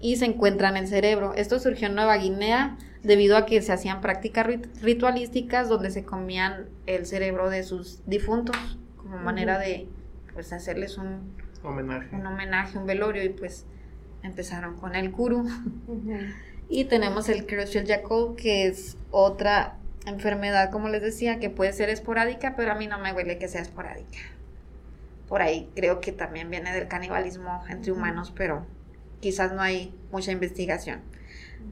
[0.00, 1.34] y se encuentra en el cerebro.
[1.34, 6.04] Esto surgió en Nueva Guinea debido a que se hacían prácticas rit- ritualísticas donde se
[6.04, 8.56] comían el cerebro de sus difuntos
[8.96, 9.86] como manera de
[10.32, 12.14] pues hacerles un, Homenaje.
[12.16, 13.66] un homenaje, un velorio y pues
[14.22, 15.46] empezaron con el kuru.
[16.70, 22.54] Y tenemos el Creutzfeldt-Jakob que es otra enfermedad, como les decía, que puede ser esporádica,
[22.56, 24.18] pero a mí no me huele que sea esporádica.
[25.28, 28.66] Por ahí creo que también viene del canibalismo entre humanos, pero
[29.20, 31.02] quizás no hay mucha investigación.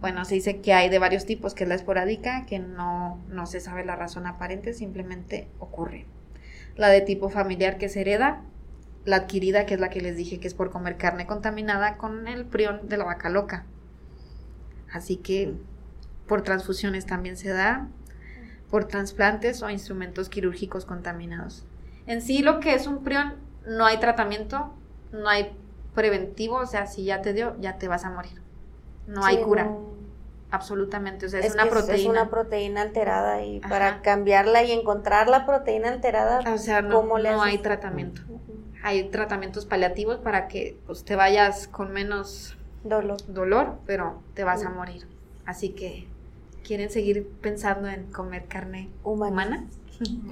[0.00, 3.46] Bueno, se dice que hay de varios tipos, que es la esporádica, que no, no
[3.46, 6.06] se sabe la razón aparente, simplemente ocurre.
[6.76, 8.42] La de tipo familiar que se hereda,
[9.06, 12.28] la adquirida, que es la que les dije que es por comer carne contaminada con
[12.28, 13.64] el prión de la vaca loca.
[14.92, 15.54] Así que
[16.26, 17.88] por transfusiones también se da,
[18.70, 21.64] por trasplantes o instrumentos quirúrgicos contaminados.
[22.06, 23.34] En sí lo que es un prión,
[23.66, 24.70] no hay tratamiento,
[25.12, 25.52] no hay
[25.94, 28.40] preventivo, o sea, si ya te dio, ya te vas a morir.
[29.06, 29.80] No hay cura, no.
[30.50, 31.26] absolutamente.
[31.26, 31.96] O sea, es, Es una proteína.
[32.02, 33.68] Es una proteína alterada y Ajá.
[33.68, 38.22] para cambiarla y encontrar la proteína alterada, o sea, no, ¿cómo le no hay tratamiento.
[38.82, 43.16] Hay tratamientos paliativos para que pues, te vayas con menos dolor.
[43.26, 45.06] dolor, pero te vas a morir.
[45.44, 46.06] Así que,
[46.64, 49.32] ¿quieren seguir pensando en comer carne Humana.
[49.32, 49.64] humana?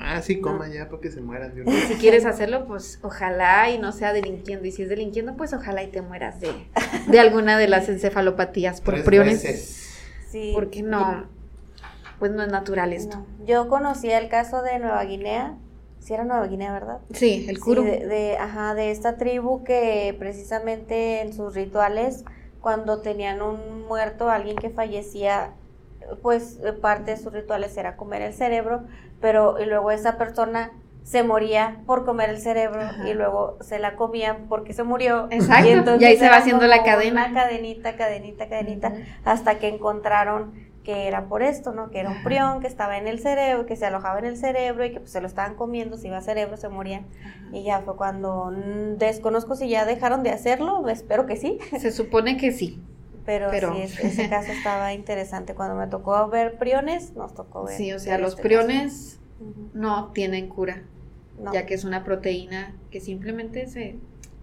[0.00, 1.54] Ah, sí, coma ya para que se mueran.
[1.54, 1.84] de una Y vez.
[1.88, 4.66] si quieres hacerlo, pues ojalá y no sea delinquiendo.
[4.66, 6.52] Y si es delinquiendo, pues ojalá y te mueras de,
[7.08, 9.42] de alguna de las encefalopatías por Tres priones.
[9.42, 9.98] veces.
[10.30, 10.50] Sí.
[10.54, 11.26] Porque no,
[12.18, 13.18] pues no es natural esto.
[13.38, 13.46] No.
[13.46, 15.54] Yo conocí el caso de Nueva Guinea.
[16.00, 16.98] Si era Nueva Guinea, ¿verdad?
[17.14, 17.82] Sí, el Sí, curo.
[17.82, 22.24] de, de- ajá, de esta tribu que precisamente en sus rituales,
[22.60, 25.52] cuando tenían un muerto, alguien que fallecía,
[26.20, 28.82] pues parte de sus rituales era comer el cerebro,
[29.24, 30.70] pero y luego esa persona
[31.02, 33.08] se moría por comer el cerebro Ajá.
[33.08, 35.28] y luego se la comían porque se murió.
[35.30, 37.28] Exacto, entonces y ahí se va haciendo la cadena.
[37.30, 38.92] Una cadenita, cadenita, cadenita,
[39.24, 40.52] hasta que encontraron
[40.84, 41.88] que era por esto, ¿no?
[41.88, 42.24] Que era un Ajá.
[42.24, 45.10] prión que estaba en el cerebro, que se alojaba en el cerebro y que pues,
[45.12, 47.06] se lo estaban comiendo, si iba a cerebro se morían.
[47.50, 51.92] Y ya fue cuando mm, desconozco si ya dejaron de hacerlo, espero que sí, Se
[51.92, 52.78] supone que sí.
[53.24, 55.54] Pero, Pero- sí, es- ese caso estaba interesante.
[55.54, 57.76] Cuando me tocó ver priones, nos tocó ver.
[57.76, 59.54] Sí, o sea, ver los este priones caso.
[59.74, 60.82] No tienen cura,
[61.38, 61.52] No.
[61.52, 63.96] ya que es una proteína que simplemente se...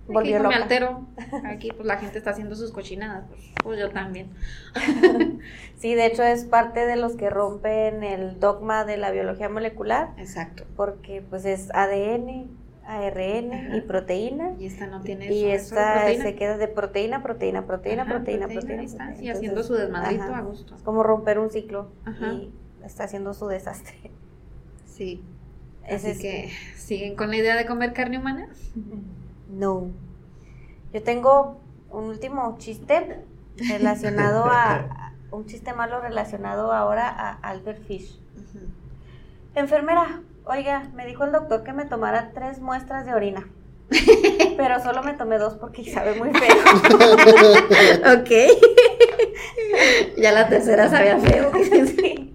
[0.07, 1.07] Volvió Aquí me altero.
[1.45, 4.31] Aquí pues la gente está haciendo sus cochinadas, pues, pues yo también.
[5.77, 10.09] Sí, de hecho es parte de los que rompen el dogma de la biología molecular,
[10.17, 10.63] Exacto.
[10.75, 12.49] porque pues es ADN,
[12.97, 14.53] ARN y proteína.
[14.59, 18.47] Y esta no tiene Y eso, esta se queda de proteína, proteína, proteína, Ajá, proteína,
[18.47, 19.15] proteína.
[19.17, 20.75] sí, haciendo su desmadrito ajá, a gusto.
[20.75, 21.89] Es como romper un ciclo
[22.21, 22.51] y
[22.85, 23.95] está haciendo su desastre.
[24.85, 25.23] Sí.
[25.89, 28.47] Así es- que, ¿siguen con la idea de comer carne humana?
[29.49, 29.87] No.
[30.93, 31.59] Yo tengo
[31.89, 33.19] un último chiste
[33.69, 38.19] relacionado a- un chiste malo relacionado ahora a Albert Fish.
[39.55, 43.47] Enfermera, oiga, me dijo el doctor que me tomara tres muestras de orina.
[44.57, 46.55] Pero solo me tomé dos porque sabe muy feo.
[48.19, 48.29] ok.
[50.17, 51.51] ya la tercera sabía feo.
[51.85, 52.27] Sí.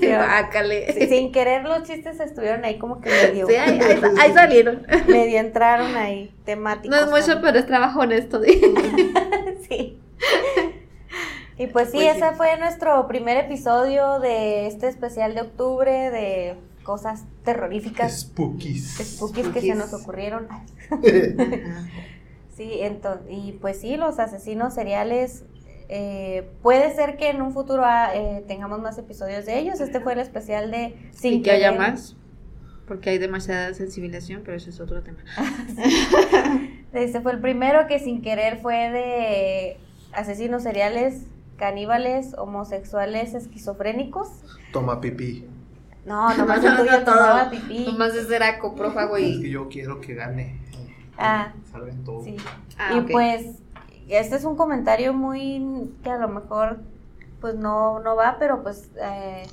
[0.00, 0.92] Sí, Bácale.
[0.92, 4.86] sí, sin querer los chistes estuvieron ahí como que medio, Sí, ahí, ahí- ahí salieron.
[5.08, 6.96] medio entraron ahí temáticos.
[6.96, 7.42] No es mucho, también.
[7.42, 8.40] pero es trabajo honesto.
[9.68, 9.98] Sí.
[11.58, 12.18] Y pues sí, Pues sí.
[12.22, 16.54] ese fue nuestro primer episodio de este especial de octubre de
[16.90, 18.96] cosas terroríficas, Spookies.
[18.98, 20.48] spookies que se nos ocurrieron.
[22.56, 25.44] Sí, entonces, y pues sí, los asesinos seriales,
[25.88, 29.80] eh, puede ser que en un futuro ah, eh, tengamos más episodios de ellos.
[29.80, 32.16] Este fue el especial de Sin y que haya más.
[32.86, 35.20] Porque hay demasiada sensibilización, pero ese es otro tema.
[36.92, 39.76] Este fue el primero que sin querer fue de
[40.12, 41.22] asesinos seriales,
[41.56, 44.28] caníbales, homosexuales, esquizofrénicos.
[44.72, 45.46] Toma pipí.
[46.04, 47.50] No, nomás No, el tuyo no, todo.
[47.50, 47.86] pipí.
[47.86, 49.50] Nomás de ser acoprófago Es que y.
[49.50, 50.58] yo quiero que gane.
[51.18, 51.52] Ah.
[51.70, 52.22] Salven todo.
[52.22, 52.36] Sí.
[52.78, 53.46] Ah, y pues,
[54.08, 56.80] este es un comentario muy que a lo mejor
[57.40, 59.46] pues no, no va, pero pues eh,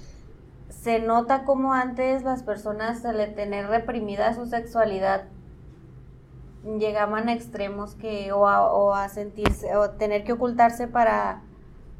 [0.69, 5.25] se nota como antes las personas al tener reprimida su sexualidad
[6.79, 11.41] llegaban a extremos que o a, o a sentirse o tener que ocultarse para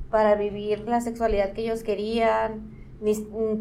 [0.10, 2.70] para vivir la sexualidad que ellos querían
[3.02, 3.14] ni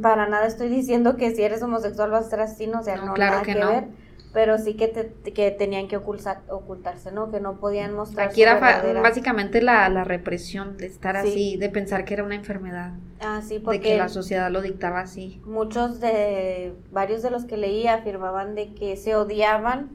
[0.03, 3.07] para nada estoy diciendo que si eres homosexual vas a ser asesino o sea No,
[3.07, 3.69] no, claro nada que que, no.
[3.71, 3.85] ver
[4.33, 7.31] pero sí que, te- que tenían que ocultar, ocultarse, ¿no?
[7.31, 11.29] Que no podían mostrar Aquí era verdadera- básicamente la, la represión de estar Sí.
[11.31, 15.01] así, de pensar que era una enfermedad, Ah, sí, de que la sociedad lo dictaba
[15.01, 15.41] así.
[15.47, 19.89] muchos de, varios de los que leí afirmaban de que se odiaban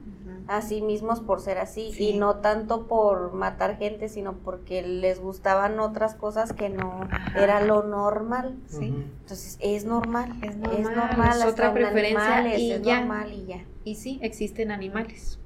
[0.48, 2.10] a sí mismos por ser así Sí.
[2.10, 7.42] y no tanto por matar gente, sino porque les gustaban otras cosas que no Ajá.
[7.42, 8.56] era lo normal.
[8.66, 8.94] Sí.
[9.20, 13.00] Entonces, es normal, Es es normal, es otra en preferencia animales, y es ya.
[13.00, 13.64] normal y ya.
[13.84, 15.38] Y sí, existen animales.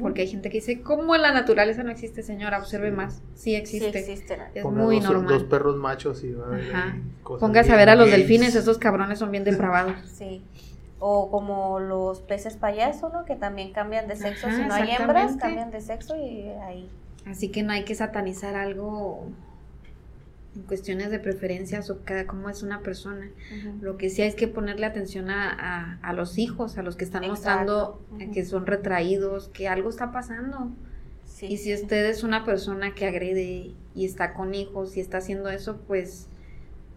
[0.00, 2.58] Porque hay gente que dice, ¿cómo en la naturaleza no existe, señora?
[2.58, 2.96] Observe Sí.
[2.96, 3.14] más.
[3.34, 4.12] Sí Sí existe.
[4.54, 5.26] Es Ponga muy dos, normal.
[5.28, 6.96] dos perros machos y va a haber Ajá.
[7.22, 9.94] cosas Póngase a ver a los delfines, esos cabrones son bien depravados.
[10.06, 10.42] Sí.
[11.06, 13.26] O como los peces payaso, ¿no?
[13.26, 14.46] Que también cambian de sexo.
[14.46, 16.88] Ajá, si no hay hembras, cambian de sexo y ahí.
[17.26, 19.26] Así que no hay que satanizar algo
[20.56, 23.28] en cuestiones de preferencias o cada cómo es una persona.
[23.80, 26.96] Lo que sí hay es que ponerle atención a, a- a los hijos, a los
[26.96, 28.24] que están mostrando Exacto.
[28.24, 30.70] eh, que son retraídos, que algo está pasando.
[31.26, 31.46] Sí.
[31.46, 35.48] Y si usted es una persona que agrede y está con hijos y está haciendo
[35.50, 36.28] eso, pues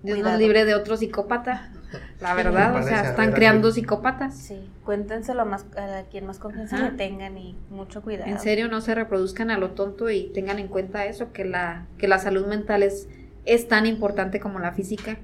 [0.04, 1.74] Dios nos libre de otro psicópata.
[2.22, 4.36] La verdad, o sea, están creando psicópatas.
[4.36, 6.90] Sí, cuéntenselo a, más, a quien más confianza Ajá.
[6.90, 8.30] le tengan y mucho cuidado.
[8.30, 11.86] En serio, no se reproduzcan a lo tonto y tengan en cuenta eso, que la,
[11.98, 13.08] que la salud mental es,
[13.46, 15.18] es tan importante como la física.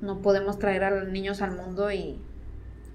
[0.00, 2.20] No podemos traer a los niños al mundo y,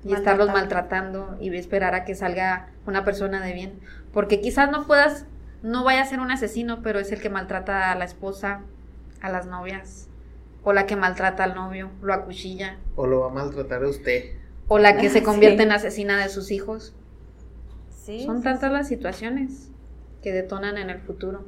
[0.04, 3.80] y estarlos maltratando y esperar a que salga una persona de bien.
[4.14, 5.26] Porque quizás no puedas,
[5.64, 8.62] no vaya a ser un asesino, pero es el que maltrata a la esposa,
[9.22, 10.08] a las novias,
[10.64, 14.24] o la que maltrata al novio, lo acuchilla, O lo va a maltratar a usted.
[14.68, 15.64] o la que se convierte Sí.
[15.64, 16.94] en asesina de sus hijos.
[17.90, 18.74] Sí, Son sí, tantas sí.
[18.78, 19.70] las situaciones
[20.22, 21.46] que detonan en el futuro.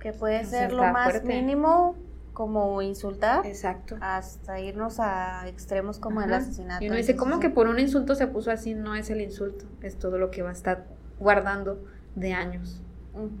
[0.00, 1.28] que puede ser lo más fuerte.
[1.28, 1.96] mínimo
[2.34, 3.96] como insultar Exacto.
[4.00, 6.84] hasta irnos a extremos como el asesinato.
[6.84, 7.40] Y uno dice, ¿cómo sí.
[7.40, 8.74] que por un insulto se puso así?
[8.74, 10.84] No es el insulto, es todo lo que va a estar
[11.18, 11.82] guardando
[12.16, 12.82] de años,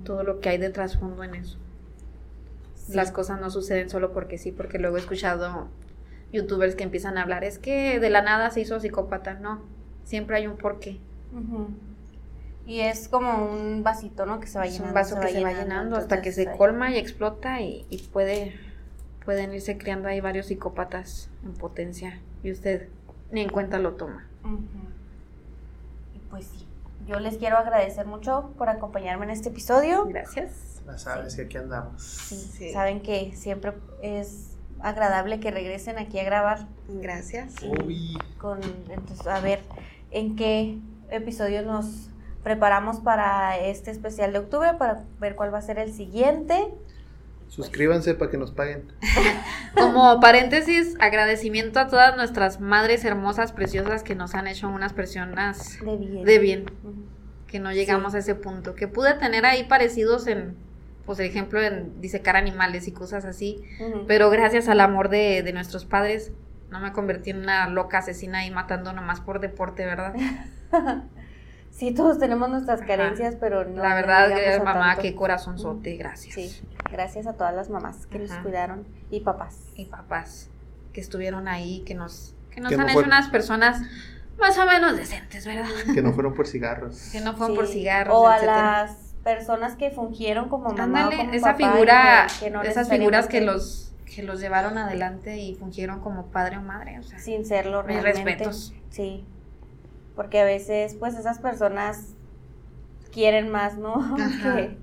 [0.04, 1.58] todo lo que hay de trasfondo en eso.
[2.86, 2.94] Sí.
[2.94, 5.68] Las cosas no suceden solo porque sí, porque luego he escuchado
[6.32, 9.62] youtubers que empiezan a hablar, es que de la nada se hizo psicópata, no,
[10.04, 10.98] siempre hay un porqué.
[11.32, 11.68] Ujú.
[12.66, 14.40] Y es como un vasito, ¿no?
[14.40, 14.88] Que se va Es llenando.
[14.90, 18.54] un vaso que se va llenando hasta que se colma y explota y, y puede,
[19.24, 22.88] pueden irse creando ahí varios psicópatas en potencia y usted
[23.30, 24.26] ni en cuenta lo toma.
[26.14, 26.66] Y pues sí,
[27.06, 30.06] yo les quiero agradecer mucho por acompañarme en este episodio.
[30.06, 30.73] Gracias.
[30.86, 32.02] Ya sabes que aquí andamos.
[32.02, 32.72] Sí, Sí.
[32.72, 37.54] Saben que siempre es agradable que regresen aquí a grabar Gracias.
[37.62, 38.18] Uy.
[38.38, 39.60] con entonces a ver
[40.10, 40.78] en qué
[41.10, 42.10] episodio nos
[42.42, 46.68] preparamos para este especial de octubre para ver cuál va a ser el siguiente.
[47.48, 48.92] Suscríbanse para que nos paguen.
[49.74, 55.78] Como paréntesis, agradecimiento a todas nuestras madres hermosas, preciosas que nos han hecho unas personas
[55.80, 56.24] De bien.
[56.24, 56.64] de bien,
[57.46, 60.56] que no llegamos a ese punto, que pude tener ahí parecidos en,
[61.06, 63.62] pues ejemplo, en disecar animales y cosas así,
[64.06, 66.32] pero gracias al amor de, de nuestros padres,
[66.70, 70.14] no me convertí en una loca asesina ahí matando nomás por deporte, ¿verdad?
[71.70, 72.86] Sí, todos tenemos nuestras Ajá.
[72.86, 73.82] carencias, pero no.
[73.82, 75.02] La verdad, que a mamá, tanto.
[75.02, 76.32] qué corazonzote, gracias.
[76.34, 76.60] Sí,
[76.92, 79.58] gracias a todas las mamás que nos cuidaron y papás.
[79.74, 80.50] Y papás
[80.92, 83.82] que estuvieron ahí, que nos, que nos Que han no hecho fue- unas personas
[84.38, 85.66] más o menos decentes, ¿verdad?
[85.92, 87.08] Que no fueron por cigarros.
[87.10, 91.18] Que no fueron por cigarros, O a las personas que fungieron como mamá Ándale, o
[91.18, 95.38] como esa papá figura, que- que no esas figuras que los que los llevaron adelante
[95.38, 98.30] y fungieron como padre o madre, o sea, sin serlo mis realmente.
[98.44, 98.72] respetos.
[98.90, 99.24] Sí.
[100.14, 102.14] Porque a veces pues esas personas
[103.12, 103.94] quieren más, ¿no?
[104.20, 104.54] Ajá.
[104.56, 104.76] que,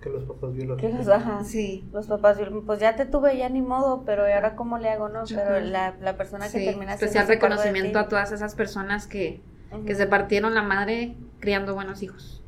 [0.00, 0.94] Que los papás que biológicos.
[0.94, 1.44] los ajá.
[1.44, 1.84] Sí.
[1.92, 5.08] Los papás, pues ya te tuve, ya ni modo, pero ¿y ahora cómo le hago,
[5.10, 5.24] no?
[5.28, 8.04] Pero la, la persona que Sí, termina especial reconocimiento ti.
[8.04, 9.42] a todas esas personas que,
[9.86, 12.39] que se partieron la madre criando buenos hijos.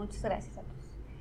[0.00, 0.74] Muchas gracias a todos.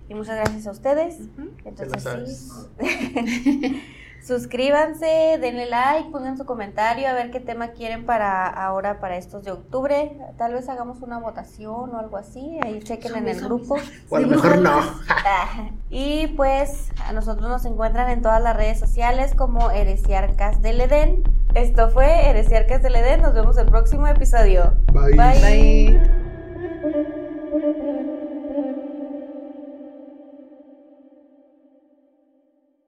[0.07, 1.19] Y muchas gracias a ustedes.
[1.65, 2.49] Entonces
[2.79, 3.83] sí.
[4.21, 9.43] Suscríbanse, denle like, pongan su comentario a ver qué tema quieren para ahora, para estos
[9.43, 10.17] de octubre.
[10.37, 12.57] Tal vez hagamos una votación o algo así.
[12.63, 13.77] Ahí chequen en el grupo.
[14.09, 14.79] O a lo mejor no.
[15.89, 21.23] Y pues a nosotros nos encuentran en todas las redes sociales como Heresiarcas del Edén.
[21.53, 23.21] Esto fue Heresiarcas del Edén.
[23.21, 24.73] Nos vemos el próximo episodio.
[24.93, 25.15] Bye.
[25.15, 25.41] Bye.
[25.41, 26.28] Bye.